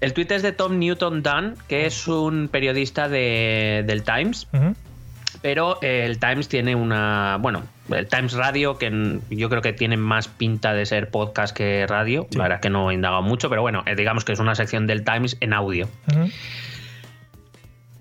El 0.00 0.14
tweet 0.14 0.28
es 0.30 0.42
de 0.42 0.52
Tom 0.52 0.78
Newton 0.78 1.22
Dunn, 1.22 1.56
que 1.68 1.86
es 1.86 2.08
un 2.08 2.48
periodista 2.48 3.08
de, 3.08 3.84
del 3.86 4.02
Times. 4.02 4.48
Uh 4.52 4.56
-huh. 4.56 4.74
Pero 5.42 5.78
eh, 5.82 6.04
el 6.04 6.18
Times 6.18 6.48
tiene 6.48 6.74
una. 6.74 7.38
Bueno, 7.40 7.62
el 7.90 8.06
Times 8.08 8.34
Radio, 8.34 8.78
que 8.78 9.20
yo 9.30 9.48
creo 9.48 9.62
que 9.62 9.72
tiene 9.72 9.96
más 9.96 10.28
pinta 10.28 10.74
de 10.74 10.84
ser 10.86 11.10
podcast 11.10 11.56
que 11.56 11.86
radio. 11.86 12.26
Sí. 12.30 12.36
La 12.36 12.44
verdad 12.44 12.56
es 12.56 12.62
que 12.62 12.70
no 12.70 12.90
he 12.90 12.94
indagado 12.94 13.22
mucho, 13.22 13.48
pero 13.48 13.62
bueno, 13.62 13.82
eh, 13.86 13.94
digamos 13.94 14.24
que 14.24 14.32
es 14.32 14.38
una 14.38 14.54
sección 14.54 14.86
del 14.86 15.04
Times 15.04 15.36
en 15.40 15.52
audio. 15.52 15.88
Uh 16.08 16.12
-huh. 16.12 16.32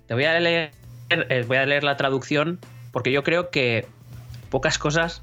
Te 0.07 0.13
voy 0.13 0.25
a 0.25 0.39
leer. 0.39 0.71
Eh, 1.09 1.45
voy 1.47 1.57
a 1.57 1.65
leer 1.65 1.83
la 1.83 1.97
traducción, 1.97 2.59
porque 2.91 3.11
yo 3.11 3.23
creo 3.23 3.49
que 3.49 3.85
pocas 4.49 4.77
cosas 4.77 5.21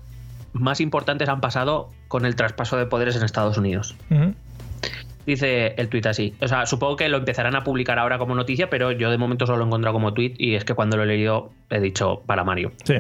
más 0.53 0.81
importantes 0.81 1.29
han 1.29 1.41
pasado 1.41 1.91
con 2.09 2.25
el 2.25 2.35
traspaso 2.35 2.77
de 2.77 2.87
poderes 2.87 3.17
en 3.17 3.25
Estados 3.25 3.59
Unidos. 3.59 3.95
Uh 4.11 4.15
-huh. 4.15 4.35
Dice 5.27 5.75
el 5.77 5.89
tuit 5.89 6.07
así. 6.07 6.35
O 6.41 6.49
sea, 6.49 6.67
supongo 6.67 6.97
que 6.97 7.09
lo 7.09 7.19
empezarán 7.19 7.57
a 7.57 7.65
publicar 7.65 7.99
ahora 7.99 8.17
como 8.19 8.35
noticia, 8.35 8.71
pero 8.71 8.93
yo 8.93 9.11
de 9.11 9.19
momento 9.19 9.45
solo 9.47 9.59
lo 9.59 9.65
he 9.65 9.67
encontrado 9.67 9.93
como 9.93 10.15
tuit 10.15 10.37
y 10.39 10.55
es 10.55 10.65
que 10.65 10.75
cuando 10.75 10.97
lo 10.97 11.03
he 11.03 11.07
leído 11.07 11.53
he 11.69 11.81
dicho 11.81 12.23
para 12.27 12.45
Mario. 12.45 12.73
Sí. 12.85 12.95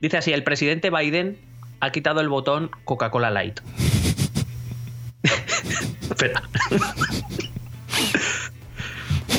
Dice 0.00 0.18
así, 0.18 0.32
el 0.32 0.44
presidente 0.44 0.90
Biden 0.90 1.38
ha 1.80 1.90
quitado 1.90 2.20
el 2.20 2.28
botón 2.28 2.70
Coca-Cola 2.84 3.30
Light. 3.30 3.60
Espera. 6.02 6.42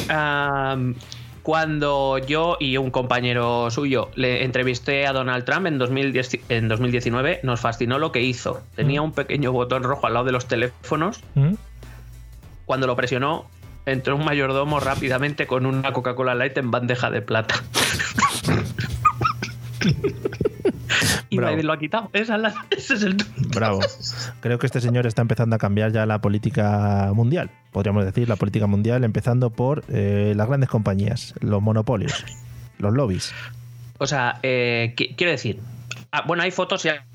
cuando 1.49 2.19
yo 2.19 2.57
y 2.59 2.77
un 2.77 2.91
compañero 2.91 3.71
suyo 3.71 4.11
le 4.13 4.43
entrevisté 4.43 5.07
a 5.07 5.13
Donald 5.13 5.45
Trump 5.45 5.65
en, 5.65 5.79
2010, 5.79 6.41
en 6.47 6.67
2019, 6.67 7.39
nos 7.41 7.59
fascinó 7.59 7.97
lo 7.97 8.11
que 8.11 8.21
hizo. 8.21 8.61
Tenía 8.75 9.01
un 9.01 9.13
pequeño 9.13 9.51
botón 9.51 9.81
rojo 9.81 10.05
al 10.05 10.13
lado 10.13 10.27
de 10.27 10.31
los 10.31 10.47
teléfonos. 10.47 11.23
Cuando 12.65 12.85
lo 12.85 12.95
presionó, 12.95 13.49
entró 13.87 14.15
un 14.15 14.25
mayordomo 14.25 14.79
rápidamente 14.79 15.47
con 15.47 15.65
una 15.65 15.91
Coca-Cola 15.91 16.35
Light 16.35 16.55
en 16.55 16.69
bandeja 16.69 17.09
de 17.09 17.23
plata. 17.23 17.55
y 21.39 21.45
nadie 21.45 21.63
lo 21.63 21.73
ha 21.73 21.79
quitado. 21.79 22.09
ese 22.13 22.33
es 22.93 23.03
el. 23.03 23.17
Bravo. 23.55 23.79
Creo 24.41 24.59
que 24.59 24.65
este 24.65 24.81
señor 24.81 25.07
está 25.07 25.21
empezando 25.21 25.55
a 25.55 25.59
cambiar 25.59 25.91
ya 25.91 26.05
la 26.05 26.19
política 26.21 27.11
mundial. 27.13 27.49
Podríamos 27.71 28.05
decir 28.05 28.27
la 28.27 28.35
política 28.35 28.67
mundial, 28.67 29.03
empezando 29.03 29.49
por 29.49 29.83
eh, 29.89 30.33
las 30.35 30.47
grandes 30.47 30.69
compañías, 30.69 31.33
los 31.39 31.61
monopolios, 31.61 32.25
los 32.77 32.93
lobbies. 32.93 33.33
O 33.97 34.07
sea, 34.07 34.39
eh, 34.43 34.95
quiero 34.95 35.31
decir, 35.31 35.59
ah, 36.11 36.23
bueno, 36.25 36.43
hay 36.43 36.51
fotos 36.51 36.83
ya 36.83 37.05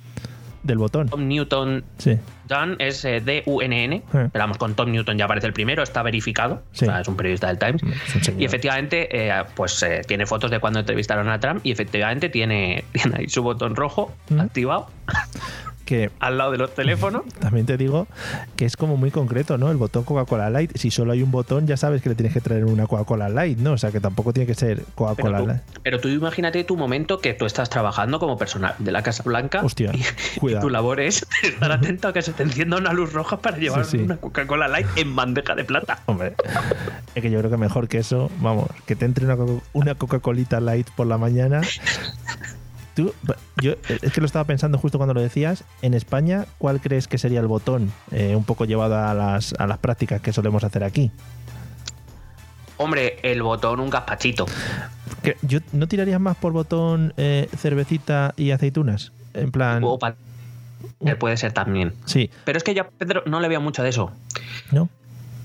del 0.64 0.78
botón. 0.78 1.08
Tom 1.08 1.28
Newton 1.28 1.84
sí. 1.98 2.18
Dunn 2.48 2.76
es 2.78 3.04
eh, 3.04 3.20
D-U-N-N. 3.20 4.02
Vamos, 4.32 4.58
con 4.58 4.74
Tom 4.74 4.90
Newton 4.90 5.16
ya 5.16 5.26
aparece 5.26 5.46
el 5.46 5.52
primero, 5.52 5.82
está 5.82 6.02
verificado. 6.02 6.62
es 6.72 7.08
un 7.08 7.16
periodista 7.16 7.48
del 7.48 7.58
Times. 7.58 7.82
Y 8.38 8.44
efectivamente, 8.44 9.08
eh, 9.10 9.44
pues 9.54 9.82
eh, 9.82 10.02
tiene 10.06 10.26
fotos 10.26 10.50
de 10.50 10.58
cuando 10.58 10.80
entrevistaron 10.80 11.28
a 11.28 11.38
Trump 11.38 11.60
y 11.64 11.72
efectivamente 11.72 12.28
tiene, 12.28 12.84
tiene 12.92 13.16
ahí 13.18 13.28
su 13.28 13.42
botón 13.42 13.76
rojo 13.76 14.14
activado 14.38 14.88
que 15.84 16.10
al 16.20 16.38
lado 16.38 16.52
de 16.52 16.58
los 16.58 16.74
teléfonos. 16.74 17.22
También 17.40 17.66
te 17.66 17.76
digo 17.76 18.06
que 18.56 18.64
es 18.64 18.76
como 18.76 18.96
muy 18.96 19.10
concreto, 19.10 19.58
¿no? 19.58 19.70
El 19.70 19.76
botón 19.76 20.04
Coca-Cola 20.04 20.50
Light, 20.50 20.76
si 20.76 20.90
solo 20.90 21.12
hay 21.12 21.22
un 21.22 21.30
botón, 21.30 21.66
ya 21.66 21.76
sabes 21.76 22.02
que 22.02 22.08
le 22.08 22.14
tienes 22.14 22.32
que 22.32 22.40
traer 22.40 22.64
una 22.64 22.86
Coca-Cola 22.86 23.28
Light, 23.28 23.58
¿no? 23.58 23.72
O 23.72 23.78
sea, 23.78 23.90
que 23.90 24.00
tampoco 24.00 24.32
tiene 24.32 24.46
que 24.46 24.54
ser 24.54 24.84
Coca-Cola 24.94 25.40
Light. 25.40 25.62
Pero 25.82 26.00
tú 26.00 26.08
imagínate 26.08 26.64
tu 26.64 26.76
momento 26.76 27.18
que 27.18 27.34
tú 27.34 27.46
estás 27.46 27.70
trabajando 27.70 28.18
como 28.18 28.36
personal 28.38 28.74
de 28.78 28.92
la 28.92 29.02
Casa 29.02 29.22
Blanca. 29.22 29.62
Hostia, 29.62 29.92
y, 29.94 30.60
tu 30.60 30.70
labor 30.70 31.00
es 31.00 31.26
estar 31.42 31.72
atento 31.72 32.08
a 32.08 32.12
que 32.12 32.22
se 32.22 32.32
te 32.32 32.42
encienda 32.42 32.76
una 32.76 32.92
luz 32.92 33.12
roja 33.12 33.38
para 33.38 33.56
llevar 33.56 33.86
una 33.94 34.16
Coca-Cola 34.16 34.68
Light 34.68 34.86
en 34.96 35.14
bandeja 35.14 35.54
de 35.54 35.64
plata. 35.64 36.00
Hombre, 36.06 36.34
es 37.14 37.22
que 37.22 37.30
yo 37.30 37.38
creo 37.38 37.50
que 37.50 37.56
mejor 37.56 37.88
que 37.88 37.98
eso, 37.98 38.30
vamos, 38.40 38.68
que 38.86 38.96
te 38.96 39.04
entre 39.04 39.24
una, 39.24 39.36
una 39.72 39.94
Coca-Colita 39.94 40.60
Light 40.60 40.88
por 40.90 41.06
la 41.06 41.18
mañana 41.18 41.60
Tú, 42.94 43.12
yo 43.60 43.74
es 43.88 44.12
que 44.12 44.20
lo 44.20 44.26
estaba 44.26 44.44
pensando 44.44 44.78
justo 44.78 44.98
cuando 44.98 45.14
lo 45.14 45.20
decías. 45.20 45.64
En 45.82 45.94
España, 45.94 46.46
¿cuál 46.58 46.80
crees 46.80 47.08
que 47.08 47.18
sería 47.18 47.40
el 47.40 47.46
botón 47.46 47.92
eh, 48.12 48.36
un 48.36 48.44
poco 48.44 48.64
llevado 48.64 48.96
a 48.96 49.12
las, 49.14 49.54
a 49.58 49.66
las 49.66 49.78
prácticas 49.78 50.20
que 50.20 50.32
solemos 50.32 50.62
hacer 50.62 50.84
aquí? 50.84 51.10
Hombre, 52.76 53.18
el 53.22 53.42
botón 53.42 53.80
un 53.80 53.90
gazpachito. 53.90 54.46
yo, 55.42 55.60
¿No 55.72 55.86
tirarías 55.86 56.20
más 56.20 56.36
por 56.36 56.52
botón 56.52 57.14
eh, 57.16 57.48
cervecita 57.56 58.34
y 58.36 58.50
aceitunas? 58.50 59.12
En 59.32 59.50
plan. 59.50 59.82
Él 61.04 61.16
puede 61.16 61.36
ser 61.36 61.52
también. 61.52 61.94
Sí. 62.04 62.30
Pero 62.44 62.58
es 62.58 62.64
que 62.64 62.74
yo 62.74 62.88
Pedro 62.98 63.22
no 63.26 63.40
le 63.40 63.48
veo 63.48 63.60
mucho 63.60 63.82
de 63.82 63.88
eso. 63.90 64.12
¿No? 64.70 64.88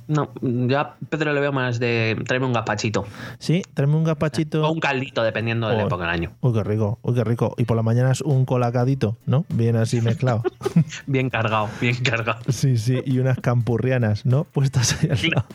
No, 0.10 0.32
ya 0.42 0.96
Pedro 1.08 1.34
le 1.34 1.40
veo 1.40 1.52
más 1.52 1.80
de 1.80 2.20
tráeme 2.26 2.48
un 2.48 2.54
gazpachito. 2.54 3.06
Sí, 3.38 3.62
tráeme 3.76 3.96
un 3.96 4.04
gazpachito. 4.04 4.68
O 4.68 4.72
un 4.72 4.80
caldito, 4.80 5.22
dependiendo 5.22 5.70
de 5.70 5.78
la 5.78 5.84
época 5.84 6.06
del 6.06 6.12
año. 6.12 6.32
Uy, 6.42 6.52
qué 6.52 6.64
rico, 6.64 6.98
uy, 7.04 7.14
qué 7.14 7.24
rico. 7.24 7.54
Y 7.60 7.66
por 7.66 7.78
la 7.78 7.84
mañana 7.84 8.12
es 8.12 8.22
un 8.22 8.46
colacadito, 8.46 9.18
¿no? 9.28 9.46
Bien 9.50 9.76
así 9.76 10.02
mezclado. 10.02 10.42
bien 11.06 11.30
cargado, 11.30 11.70
bien 11.80 11.96
cargado. 11.98 12.40
Sí, 12.50 12.78
sí, 12.78 13.00
y 13.06 13.20
unas 13.20 13.38
campurrianas, 13.40 14.26
¿no? 14.26 14.46
Puestas 14.46 14.98
ahí 15.04 15.12
al 15.12 15.30
lado. 15.30 15.46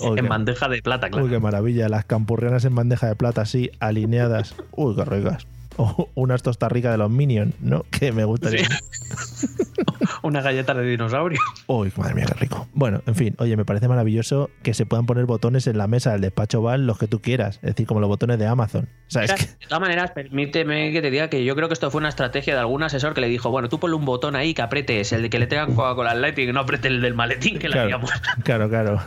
en 0.16 0.28
bandeja 0.28 0.68
de 0.68 0.80
plata, 0.80 1.10
claro. 1.10 1.24
Uy, 1.24 1.32
qué 1.32 1.40
maravilla. 1.40 1.88
Las 1.88 2.04
campurrianas 2.04 2.64
en 2.64 2.76
bandeja 2.76 3.08
de 3.08 3.16
plata, 3.16 3.42
así, 3.42 3.72
alineadas. 3.80 4.54
Uy, 4.70 4.94
qué 4.94 5.04
ricas. 5.04 5.48
O 5.82 6.10
unas 6.14 6.42
tostas 6.42 6.70
ricas 6.70 6.92
de 6.92 6.98
los 6.98 7.10
Minions, 7.10 7.54
¿no? 7.60 7.86
Que 7.90 8.12
me 8.12 8.24
gustaría. 8.24 8.68
una 10.22 10.42
galleta 10.42 10.74
de 10.74 10.84
dinosaurio. 10.84 11.40
Uy, 11.66 11.92
madre 11.96 12.14
mía, 12.14 12.26
qué 12.26 12.34
rico. 12.34 12.68
Bueno, 12.74 13.02
en 13.06 13.14
fin, 13.14 13.34
oye, 13.38 13.56
me 13.56 13.64
parece 13.64 13.88
maravilloso 13.88 14.50
que 14.62 14.74
se 14.74 14.84
puedan 14.86 15.06
poner 15.06 15.24
botones 15.24 15.66
en 15.66 15.78
la 15.78 15.86
mesa 15.86 16.12
del 16.12 16.20
despacho 16.20 16.60
Val, 16.62 16.86
los 16.86 16.98
que 16.98 17.06
tú 17.06 17.20
quieras. 17.20 17.56
Es 17.56 17.70
decir, 17.70 17.86
como 17.86 18.00
los 18.00 18.08
botones 18.08 18.38
de 18.38 18.46
Amazon. 18.46 18.88
De 19.12 19.26
todas 19.66 19.80
maneras, 19.80 20.12
permíteme 20.12 20.92
que 20.92 21.02
te 21.02 21.10
diga 21.10 21.28
que 21.28 21.44
yo 21.44 21.56
creo 21.56 21.68
que 21.68 21.74
esto 21.74 21.90
fue 21.90 21.98
una 21.98 22.08
estrategia 22.08 22.54
de 22.54 22.60
algún 22.60 22.82
asesor 22.82 23.12
que 23.12 23.20
le 23.20 23.28
dijo, 23.28 23.50
bueno, 23.50 23.68
tú 23.68 23.80
ponle 23.80 23.96
un 23.96 24.04
botón 24.04 24.36
ahí 24.36 24.54
que 24.54 24.62
apretes 24.62 25.12
el 25.12 25.22
de 25.22 25.30
que 25.30 25.38
le 25.38 25.46
tengan 25.46 25.74
Coca-Cola 25.74 26.14
Light 26.14 26.38
y 26.38 26.46
que 26.46 26.52
no 26.52 26.60
apriete 26.60 26.88
el 26.88 27.00
del 27.00 27.14
maletín 27.14 27.58
que 27.58 27.66
claro, 27.66 27.82
haríamos. 27.82 28.10
Claro, 28.44 28.68
claro. 28.68 29.00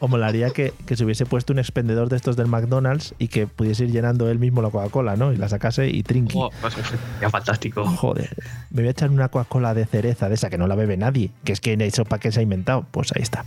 o 0.00 0.08
molaría 0.08 0.50
que, 0.50 0.72
que, 0.86 0.96
se 0.96 1.04
hubiese 1.04 1.26
puesto 1.26 1.52
un 1.52 1.58
expendedor 1.58 2.08
de 2.08 2.16
estos 2.16 2.36
del 2.36 2.46
McDonald's 2.46 3.14
y 3.18 3.28
que 3.28 3.46
pudiese 3.46 3.84
ir 3.84 3.90
llenando 3.90 4.30
él 4.30 4.38
mismo 4.38 4.62
la 4.62 4.68
Coca-Cola, 4.84 5.16
¿no? 5.16 5.32
Y 5.32 5.36
la 5.36 5.48
sacase 5.48 5.88
y 5.88 6.02
trinqui. 6.02 6.38
Oh, 6.38 6.50
pues, 6.60 6.74
ya 7.20 7.30
fantástico. 7.30 7.84
Joder. 7.84 8.34
Me 8.70 8.82
voy 8.82 8.88
a 8.88 8.90
echar 8.90 9.10
una 9.10 9.28
Coca-Cola 9.28 9.74
de 9.74 9.86
cereza, 9.86 10.28
de 10.28 10.34
esa 10.34 10.50
que 10.50 10.58
no 10.58 10.66
la 10.66 10.74
bebe 10.74 10.96
nadie, 10.96 11.30
que 11.44 11.52
es 11.52 11.60
que 11.60 11.74
eso 11.80 12.04
para 12.04 12.20
qué 12.20 12.32
se 12.32 12.40
ha 12.40 12.42
inventado. 12.42 12.86
Pues 12.90 13.12
ahí 13.14 13.22
está. 13.22 13.44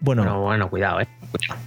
Bueno, 0.00 0.40
bueno, 0.40 0.68
cuidado, 0.68 1.00
¿eh? 1.00 1.08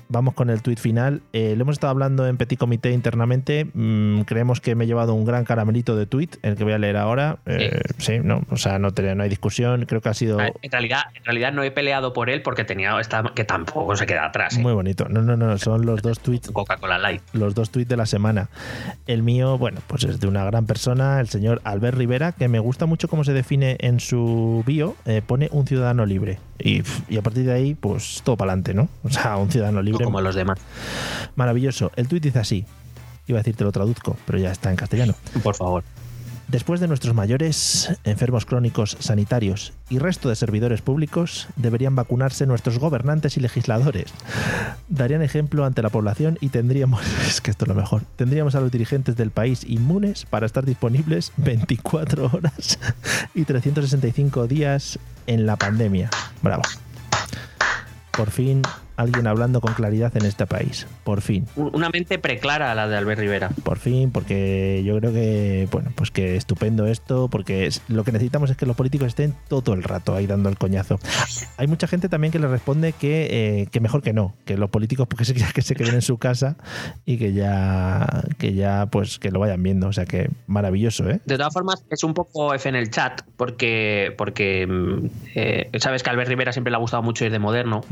Vamos 0.07 0.33
con 0.33 0.49
el 0.49 0.61
tuit 0.61 0.79
final. 0.79 1.21
Eh, 1.33 1.55
lo 1.55 1.63
hemos 1.63 1.73
estado 1.73 1.91
hablando 1.91 2.27
en 2.27 2.37
Petit 2.37 2.59
Comité 2.59 2.91
internamente. 2.91 3.65
Mm, 3.73 4.21
creemos 4.21 4.61
que 4.61 4.75
me 4.75 4.83
he 4.83 4.87
llevado 4.87 5.13
un 5.13 5.25
gran 5.25 5.45
caramelito 5.45 5.95
de 5.95 6.05
tuit, 6.05 6.35
el 6.43 6.55
que 6.55 6.63
voy 6.63 6.73
a 6.73 6.77
leer 6.77 6.97
ahora. 6.97 7.39
Eh, 7.45 7.81
sí. 7.97 8.19
no, 8.23 8.43
o 8.49 8.57
sea, 8.57 8.79
no, 8.79 8.89
no, 8.89 9.23
hay 9.23 9.29
discusión. 9.29 9.85
Creo 9.85 10.01
que 10.01 10.09
ha 10.09 10.13
sido. 10.13 10.39
En 10.39 10.71
realidad, 10.71 11.03
en 11.15 11.25
realidad 11.25 11.53
no 11.53 11.63
he 11.63 11.71
peleado 11.71 12.13
por 12.13 12.29
él 12.29 12.41
porque 12.41 12.63
tenía 12.63 12.99
esta, 12.99 13.23
que 13.33 13.43
tampoco 13.43 13.95
se 13.95 14.05
queda 14.05 14.25
atrás. 14.25 14.57
¿eh? 14.57 14.61
Muy 14.61 14.73
bonito. 14.73 15.07
No, 15.09 15.21
no, 15.21 15.35
no, 15.35 15.57
son 15.57 15.85
los 15.85 16.01
dos 16.01 16.19
tweets. 16.19 16.51
Coca-Cola 16.51 16.97
Light. 16.97 17.21
Los 17.33 17.55
dos 17.55 17.71
tweets 17.71 17.89
de 17.89 17.97
la 17.97 18.05
semana. 18.05 18.49
El 19.07 19.23
mío, 19.23 19.57
bueno, 19.57 19.79
pues 19.87 20.03
es 20.03 20.19
de 20.19 20.27
una 20.27 20.45
gran 20.45 20.65
persona, 20.65 21.19
el 21.19 21.29
señor 21.29 21.61
Albert 21.63 21.97
Rivera, 21.97 22.31
que 22.31 22.47
me 22.47 22.59
gusta 22.59 22.85
mucho 22.85 23.07
cómo 23.07 23.23
se 23.23 23.33
define 23.33 23.77
en 23.79 23.99
su 23.99 24.63
bio. 24.65 24.95
pone 25.25 25.49
un 25.51 25.65
ciudadano 25.65 26.05
libre. 26.05 26.39
Y, 26.59 26.83
y 27.09 27.17
a 27.17 27.21
partir 27.21 27.43
de 27.43 27.53
ahí, 27.53 27.75
pues 27.75 28.21
todo 28.23 28.37
para 28.37 28.51
adelante, 28.51 28.73
¿no? 28.73 28.87
O 29.03 29.09
sea, 29.09 29.37
un 29.37 29.51
ciudadano 29.55 29.81
libre. 29.81 30.03
como 30.03 30.21
los 30.21 30.35
demás. 30.35 30.59
Maravilloso. 31.35 31.91
El 31.95 32.07
tuit 32.07 32.23
dice 32.23 32.39
así. 32.39 32.65
Iba 33.27 33.39
a 33.39 33.41
decir, 33.41 33.55
te 33.55 33.63
lo 33.63 33.71
traduzco, 33.71 34.17
pero 34.25 34.37
ya 34.37 34.51
está 34.51 34.69
en 34.69 34.75
castellano. 34.75 35.15
Por 35.41 35.55
favor. 35.55 35.83
Después 36.47 36.79
de 36.79 36.87
nuestros 36.87 37.15
mayores, 37.15 37.97
enfermos 38.03 38.45
crónicos 38.45 38.97
sanitarios 38.99 39.73
y 39.89 39.97
resto 39.97 40.29
de 40.29 40.35
servidores 40.35 40.83
públicos, 40.83 41.47
deberían 41.55 41.95
vacunarse 41.95 42.45
nuestros 42.45 42.77
gobernantes 42.77 43.35
y 43.37 43.39
legisladores. 43.39 44.13
Darían 44.87 45.23
ejemplo 45.23 45.65
ante 45.65 45.81
la 45.81 45.89
población 45.89 46.37
y 46.41 46.49
tendríamos, 46.49 47.01
es 47.27 47.41
que 47.41 47.49
esto 47.49 47.65
es 47.65 47.69
lo 47.69 47.73
mejor, 47.73 48.03
tendríamos 48.15 48.53
a 48.53 48.59
los 48.59 48.71
dirigentes 48.71 49.15
del 49.15 49.31
país 49.31 49.63
inmunes 49.63 50.25
para 50.29 50.45
estar 50.45 50.65
disponibles 50.65 51.31
24 51.37 52.25
horas 52.31 52.77
y 53.33 53.45
365 53.45 54.45
días 54.45 54.99
en 55.25 55.47
la 55.47 55.55
pandemia. 55.55 56.11
Bravo. 56.43 56.61
Por 58.11 58.29
fin 58.29 58.61
alguien 58.95 59.27
hablando 59.27 59.61
con 59.61 59.73
claridad 59.73 60.15
en 60.15 60.25
este 60.25 60.45
país. 60.45 60.87
Por 61.03 61.21
fin. 61.21 61.47
Una 61.55 61.89
mente 61.89 62.19
preclara 62.19 62.73
la 62.75 62.87
de 62.87 62.97
Albert 62.97 63.19
Rivera. 63.19 63.49
Por 63.63 63.77
fin, 63.77 64.11
porque 64.11 64.83
yo 64.85 64.97
creo 64.99 65.11
que, 65.13 65.67
bueno, 65.71 65.91
pues 65.95 66.11
que 66.11 66.35
estupendo 66.35 66.87
esto, 66.87 67.27
porque 67.29 67.69
lo 67.87 68.03
que 68.03 68.11
necesitamos 68.11 68.49
es 68.49 68.57
que 68.57 68.65
los 68.65 68.75
políticos 68.75 69.07
estén 69.07 69.33
todo 69.47 69.73
el 69.73 69.83
rato 69.83 70.15
ahí 70.15 70.27
dando 70.27 70.49
el 70.49 70.57
coñazo. 70.57 70.99
Hay 71.57 71.67
mucha 71.67 71.87
gente 71.87 72.09
también 72.09 72.31
que 72.31 72.39
le 72.39 72.47
responde 72.47 72.93
que, 72.93 73.27
eh, 73.31 73.67
que 73.71 73.79
mejor 73.79 74.01
que 74.01 74.13
no, 74.13 74.33
que 74.45 74.57
los 74.57 74.69
políticos 74.69 75.07
porque 75.07 75.25
se, 75.25 75.33
que 75.33 75.61
se 75.61 75.75
queden 75.75 75.95
en 75.95 76.01
su 76.01 76.17
casa 76.17 76.57
y 77.05 77.17
que 77.17 77.33
ya, 77.33 78.23
que 78.37 78.53
ya, 78.53 78.87
pues 78.87 79.19
que 79.19 79.31
lo 79.31 79.39
vayan 79.39 79.61
viendo. 79.61 79.87
O 79.87 79.93
sea 79.93 80.05
que 80.05 80.29
maravilloso, 80.47 81.09
¿eh? 81.09 81.19
De 81.25 81.37
todas 81.37 81.53
formas, 81.53 81.85
es 81.89 82.03
un 82.03 82.13
poco 82.13 82.53
F 82.53 82.67
en 82.67 82.75
el 82.75 82.89
chat, 82.89 83.21
porque, 83.37 84.13
porque 84.17 84.65
mm, 84.67 85.05
eh, 85.35 85.71
sabes 85.79 86.03
que 86.03 86.09
a 86.09 86.13
Albert 86.13 86.29
Rivera 86.29 86.51
siempre 86.51 86.71
le 86.71 86.77
ha 86.77 86.79
gustado 86.79 87.03
mucho 87.03 87.25
ir 87.25 87.31
de 87.31 87.39
moderno. 87.39 87.83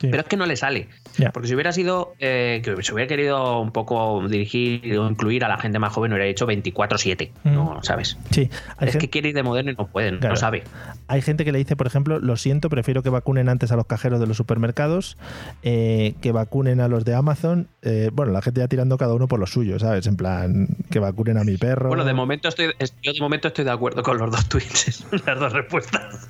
Pero 0.00 0.20
es 0.20 0.24
que 0.24 0.36
no 0.36 0.46
le 0.46 0.56
sale. 0.56 0.88
Porque 1.32 1.48
si 1.48 1.54
hubiera 1.54 1.72
sido, 1.72 2.14
eh, 2.18 2.62
que 2.64 2.82
se 2.82 2.92
hubiera 2.92 3.08
querido 3.08 3.60
un 3.60 3.72
poco 3.72 4.26
dirigir 4.28 4.98
o 4.98 5.08
incluir 5.08 5.44
a 5.44 5.48
la 5.48 5.58
gente 5.58 5.78
más 5.78 5.92
joven, 5.92 6.12
hubiera 6.12 6.26
hecho 6.26 6.46
24-7. 6.46 7.30
No, 7.44 7.80
¿sabes? 7.82 8.18
Sí. 8.30 8.50
es 8.80 8.96
que 8.96 9.10
quiere 9.10 9.30
ir 9.30 9.34
de 9.34 9.42
moderno 9.42 9.72
y 9.72 9.74
no 9.74 9.86
pueden, 9.86 10.20
no 10.20 10.36
sabe. 10.36 10.62
Hay 11.08 11.22
gente 11.22 11.44
que 11.44 11.52
le 11.52 11.58
dice, 11.58 11.76
por 11.76 11.86
ejemplo, 11.86 12.18
lo 12.18 12.36
siento, 12.36 12.68
prefiero 12.68 13.02
que 13.02 13.10
vacunen 13.10 13.48
antes 13.48 13.72
a 13.72 13.76
los 13.76 13.86
cajeros 13.86 14.20
de 14.20 14.26
los 14.26 14.36
supermercados, 14.36 15.16
eh, 15.62 16.14
que 16.20 16.32
vacunen 16.32 16.80
a 16.80 16.88
los 16.88 17.04
de 17.04 17.14
Amazon. 17.14 17.68
Eh, 17.82 18.10
bueno, 18.12 18.32
la 18.32 18.42
gente 18.42 18.60
ya 18.60 18.68
tirando 18.68 18.98
cada 18.98 19.14
uno 19.14 19.26
por 19.26 19.40
lo 19.40 19.46
suyo, 19.46 19.78
¿sabes? 19.78 20.06
En 20.06 20.16
plan, 20.16 20.68
que 20.90 20.98
vacunen 20.98 21.38
a 21.38 21.44
mi 21.44 21.56
perro. 21.56 21.88
Bueno, 21.88 22.04
de 22.04 22.14
momento 22.14 22.48
estoy, 22.48 22.72
yo 23.02 23.12
de 23.12 23.20
momento 23.20 23.48
estoy 23.48 23.64
de 23.64 23.70
acuerdo 23.70 24.02
con 24.02 24.18
los 24.18 24.30
dos 24.30 24.48
tweets, 24.48 25.06
las 25.26 25.38
dos 25.38 25.52
respuestas. 25.52 26.28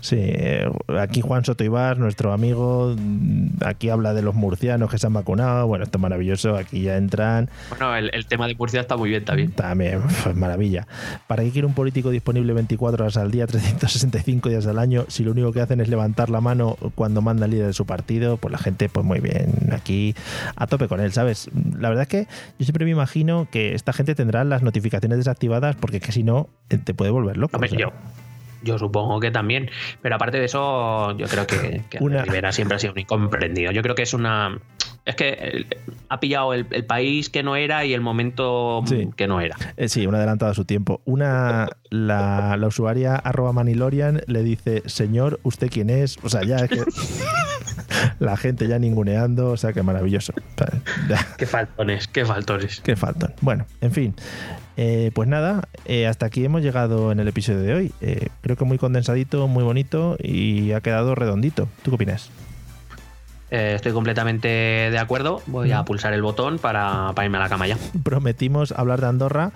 Sí, 0.00 0.32
aquí 0.98 1.20
Juan 1.20 1.44
Sotoibar, 1.44 1.98
nuestro 1.98 2.32
amigo, 2.32 2.94
mm, 2.96 2.99
aquí 3.64 3.88
habla 3.88 4.14
de 4.14 4.22
los 4.22 4.34
murcianos 4.34 4.90
que 4.90 4.98
se 4.98 5.06
han 5.06 5.12
vacunado, 5.12 5.66
bueno, 5.66 5.84
esto 5.84 5.98
es 5.98 6.02
maravilloso, 6.02 6.56
aquí 6.56 6.82
ya 6.82 6.96
entran. 6.96 7.48
Bueno, 7.68 7.94
el, 7.96 8.26
tema 8.26 8.46
de 8.46 8.54
Murcia 8.54 8.80
está 8.80 8.96
muy 8.96 9.10
bien 9.10 9.24
también. 9.24 9.52
También, 9.52 10.02
pues 10.24 10.36
maravilla. 10.36 10.86
¿Para 11.26 11.42
qué 11.42 11.50
quiere 11.50 11.66
un 11.66 11.74
político 11.74 12.10
disponible 12.10 12.52
24 12.52 13.04
horas 13.04 13.16
al 13.16 13.30
día, 13.30 13.46
365 13.46 14.48
días 14.48 14.66
al 14.66 14.78
año, 14.78 15.04
si 15.08 15.24
lo 15.24 15.32
único 15.32 15.52
que 15.52 15.60
hacen 15.60 15.80
es 15.80 15.88
levantar 15.88 16.30
la 16.30 16.40
mano 16.40 16.76
cuando 16.94 17.22
manda 17.22 17.46
el 17.46 17.52
líder 17.52 17.66
de 17.68 17.72
su 17.72 17.86
partido? 17.86 18.36
Pues 18.36 18.52
la 18.52 18.58
gente, 18.58 18.88
pues 18.88 19.04
muy 19.04 19.20
bien, 19.20 19.70
aquí 19.72 20.14
a 20.56 20.66
tope 20.66 20.88
con 20.88 21.00
él, 21.00 21.12
¿sabes? 21.12 21.50
La 21.78 21.88
verdad 21.88 22.02
es 22.02 22.08
que 22.08 22.26
yo 22.58 22.64
siempre 22.64 22.84
me 22.84 22.90
imagino 22.90 23.48
que 23.50 23.74
esta 23.74 23.92
gente 23.92 24.14
tendrá 24.14 24.44
las 24.44 24.62
notificaciones 24.62 25.18
desactivadas 25.18 25.76
porque 25.76 25.98
es 25.98 26.02
que 26.02 26.12
si 26.12 26.22
no, 26.22 26.48
te 26.68 26.94
puede 26.94 27.10
volver 27.10 27.36
loco. 27.36 27.58
yo, 27.66 27.92
yo 28.62 28.78
supongo 28.78 29.20
que 29.20 29.30
también. 29.30 29.70
Pero 30.02 30.16
aparte 30.16 30.38
de 30.38 30.46
eso, 30.46 31.16
yo 31.16 31.26
creo 31.26 31.46
que, 31.46 31.82
Rivera 32.00 32.52
siempre 32.52 32.76
ha 32.76 32.78
sido 32.78 32.92
un 32.92 32.98
incomprendido. 32.98 33.72
Yo 33.72 33.82
creo 33.82 33.94
que 33.94 34.02
es 34.02 34.14
una. 34.14 34.58
Es 35.06 35.16
que 35.16 35.66
ha 36.08 36.20
pillado 36.20 36.52
el, 36.52 36.66
país 36.84 37.30
que 37.30 37.42
no 37.42 37.56
era 37.56 37.84
y 37.84 37.94
el 37.94 38.00
momento 38.00 38.84
que 39.16 39.26
no 39.26 39.40
era. 39.40 39.56
Eh, 39.76 39.88
sí, 39.88 40.06
un 40.06 40.14
adelantado 40.14 40.52
a 40.52 40.54
su 40.54 40.64
tiempo. 40.64 41.00
Una, 41.04 41.68
la, 41.88 42.58
usuaria 42.66 43.16
arroba 43.16 43.52
manilorian 43.52 44.20
le 44.26 44.42
dice, 44.42 44.82
señor, 44.86 45.40
¿usted 45.42 45.70
quién 45.70 45.90
es? 45.90 46.18
O 46.22 46.28
sea, 46.28 46.42
ya 46.42 46.56
es 46.56 46.68
que 46.70 46.80
la 48.18 48.36
gente 48.36 48.68
ya 48.68 48.78
ninguneando, 48.78 49.50
o 49.50 49.56
sea, 49.56 49.72
que 49.72 49.82
maravilloso. 49.82 50.32
qué 51.38 51.46
faltones, 51.46 52.08
qué 52.08 52.24
faltones. 52.24 52.80
Qué 52.80 52.96
faltón. 52.96 53.34
Bueno, 53.40 53.66
en 53.80 53.92
fin. 53.92 54.14
Eh, 54.76 55.10
pues 55.14 55.28
nada, 55.28 55.68
eh, 55.84 56.06
hasta 56.06 56.26
aquí 56.26 56.44
hemos 56.44 56.62
llegado 56.62 57.12
en 57.12 57.20
el 57.20 57.28
episodio 57.28 57.60
de 57.60 57.74
hoy. 57.74 57.92
Eh, 58.00 58.28
creo 58.40 58.56
que 58.56 58.64
muy 58.64 58.78
condensadito, 58.78 59.46
muy 59.46 59.62
bonito 59.62 60.16
y 60.18 60.72
ha 60.72 60.80
quedado 60.80 61.14
redondito. 61.14 61.68
¿Tú 61.82 61.90
qué 61.90 61.96
opinas? 61.96 62.30
estoy 63.50 63.90
completamente 63.90 64.46
de 64.46 64.98
acuerdo. 65.00 65.42
Voy 65.46 65.72
a 65.72 65.84
pulsar 65.84 66.12
el 66.12 66.22
botón 66.22 66.60
para, 66.60 67.12
para, 67.16 67.26
irme 67.26 67.38
a 67.38 67.40
la 67.40 67.48
cama 67.48 67.66
ya. 67.66 67.76
Prometimos 68.04 68.70
hablar 68.70 69.00
de 69.00 69.08
Andorra. 69.08 69.50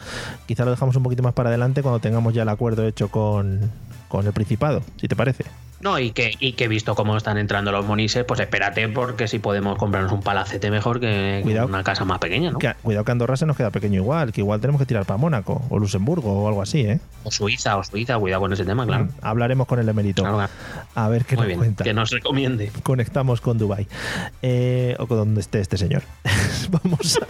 Quizá 0.47 0.65
lo 0.65 0.73
dejamos 0.73 0.97
un 0.97 1.05
poquito 1.05 1.23
más 1.23 1.33
para 1.33 1.51
adelante 1.51 1.81
cuando 1.81 2.01
tengamos 2.01 2.35
ya 2.35 2.43
el 2.43 2.49
acuerdo 2.49 2.85
hecho 2.89 3.09
con, 3.09 3.71
con 4.09 4.27
el 4.27 4.33
Principado, 4.33 4.83
si 4.97 5.07
te 5.07 5.15
parece. 5.15 5.45
No, 5.85 5.99
y 5.99 6.13
que, 6.13 6.35
y 6.41 6.55
que 6.55 6.67
visto 6.67 6.95
cómo 6.95 7.15
están 7.15 7.37
entrando 7.37 7.71
los 7.71 7.85
monises, 7.85 8.25
pues 8.25 8.41
espérate, 8.41 8.89
porque 8.89 9.29
si 9.29 9.39
podemos 9.39 9.77
comprarnos 9.77 10.13
un 10.13 10.23
palacete 10.23 10.71
mejor 10.71 10.99
que 10.99 11.43
una 11.69 11.85
casa 11.85 12.07
más 12.07 12.21
pequeña, 12.21 12.51
¿no? 12.51 12.59
cuidado 12.83 13.05
que 13.05 13.13
Andorra 13.13 13.37
se 13.37 13.45
nos 13.45 13.55
queda 13.55 13.69
pequeño 13.69 13.97
igual, 13.97 14.33
que 14.33 14.41
igual 14.41 14.63
tenemos 14.63 14.81
que 14.81 14.87
tirar 14.87 15.05
para 15.05 15.19
Mónaco 15.19 15.63
o 15.69 15.79
Luxemburgo 15.79 16.43
o 16.43 16.49
algo 16.49 16.63
así, 16.63 16.81
¿eh? 16.81 17.01
O 17.25 17.31
Suiza, 17.31 17.77
o 17.77 17.85
Suiza, 17.85 18.19
cuidado 18.19 18.41
con 18.41 18.55
ese 18.55 18.65
tema, 18.65 18.87
claro. 18.87 19.05
Mm, 19.05 19.09
hablaremos 19.21 19.67
con 19.67 19.79
el 19.79 19.87
emérito. 19.87 20.25
A 20.95 21.09
ver 21.11 21.27
qué 21.27 21.37
nos 21.37 21.53
cuenta. 21.53 21.85
Que 21.85 21.93
nos 21.93 22.09
recomiende. 22.09 22.73
Conectamos 22.83 23.43
con 23.43 23.59
Dubai 23.59 23.87
eh, 24.41 24.97
o 24.99 25.07
con 25.07 25.19
donde 25.19 25.43
esté 25.43 25.61
este 25.61 25.77
señor. 25.77 26.03
Vamos 26.71 27.21
a. 27.21 27.27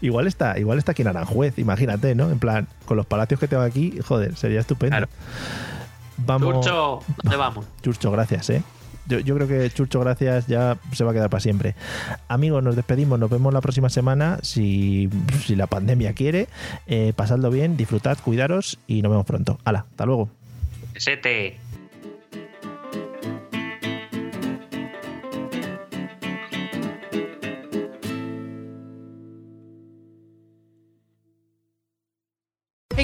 igual 0.00 0.28
está, 0.28 0.60
igual 0.60 0.78
está 0.78 0.92
aquí 0.92 1.02
en 1.02 1.08
Aranjuez, 1.08 1.58
imagínate, 1.58 2.14
¿no? 2.14 2.30
En 2.30 2.38
plan, 2.38 2.68
con 2.84 2.96
los 2.96 3.06
palacios 3.06 3.40
que 3.40 3.48
tengo 3.48 3.64
aquí, 3.64 3.98
joder, 4.06 4.36
sería 4.36 4.60
estupendo. 4.60 4.96
Claro. 4.96 5.08
Vamos. 6.18 6.54
Churcho, 6.54 7.00
¿dónde 7.22 7.36
vamos? 7.36 7.66
Churcho, 7.82 8.10
gracias, 8.10 8.50
¿eh? 8.50 8.62
Yo, 9.08 9.36
creo 9.36 9.46
que 9.46 9.70
Churcho, 9.70 10.00
gracias, 10.00 10.48
ya 10.48 10.76
se 10.92 11.04
va 11.04 11.12
a 11.12 11.14
quedar 11.14 11.30
para 11.30 11.40
siempre. 11.40 11.76
Amigos, 12.26 12.62
nos 12.62 12.74
despedimos, 12.74 13.18
nos 13.20 13.30
vemos 13.30 13.54
la 13.54 13.60
próxima 13.60 13.88
semana, 13.88 14.38
si, 14.42 15.08
la 15.48 15.68
pandemia 15.68 16.12
quiere. 16.12 16.48
Eh, 16.86 17.12
pasadlo 17.14 17.50
bien, 17.50 17.76
disfrutad, 17.76 18.18
cuidaros 18.18 18.78
y 18.88 19.02
nos 19.02 19.10
vemos 19.10 19.26
pronto. 19.26 19.58
Hala, 19.64 19.86
hasta 19.90 20.06
luego. 20.06 20.28
Sete. 20.96 21.58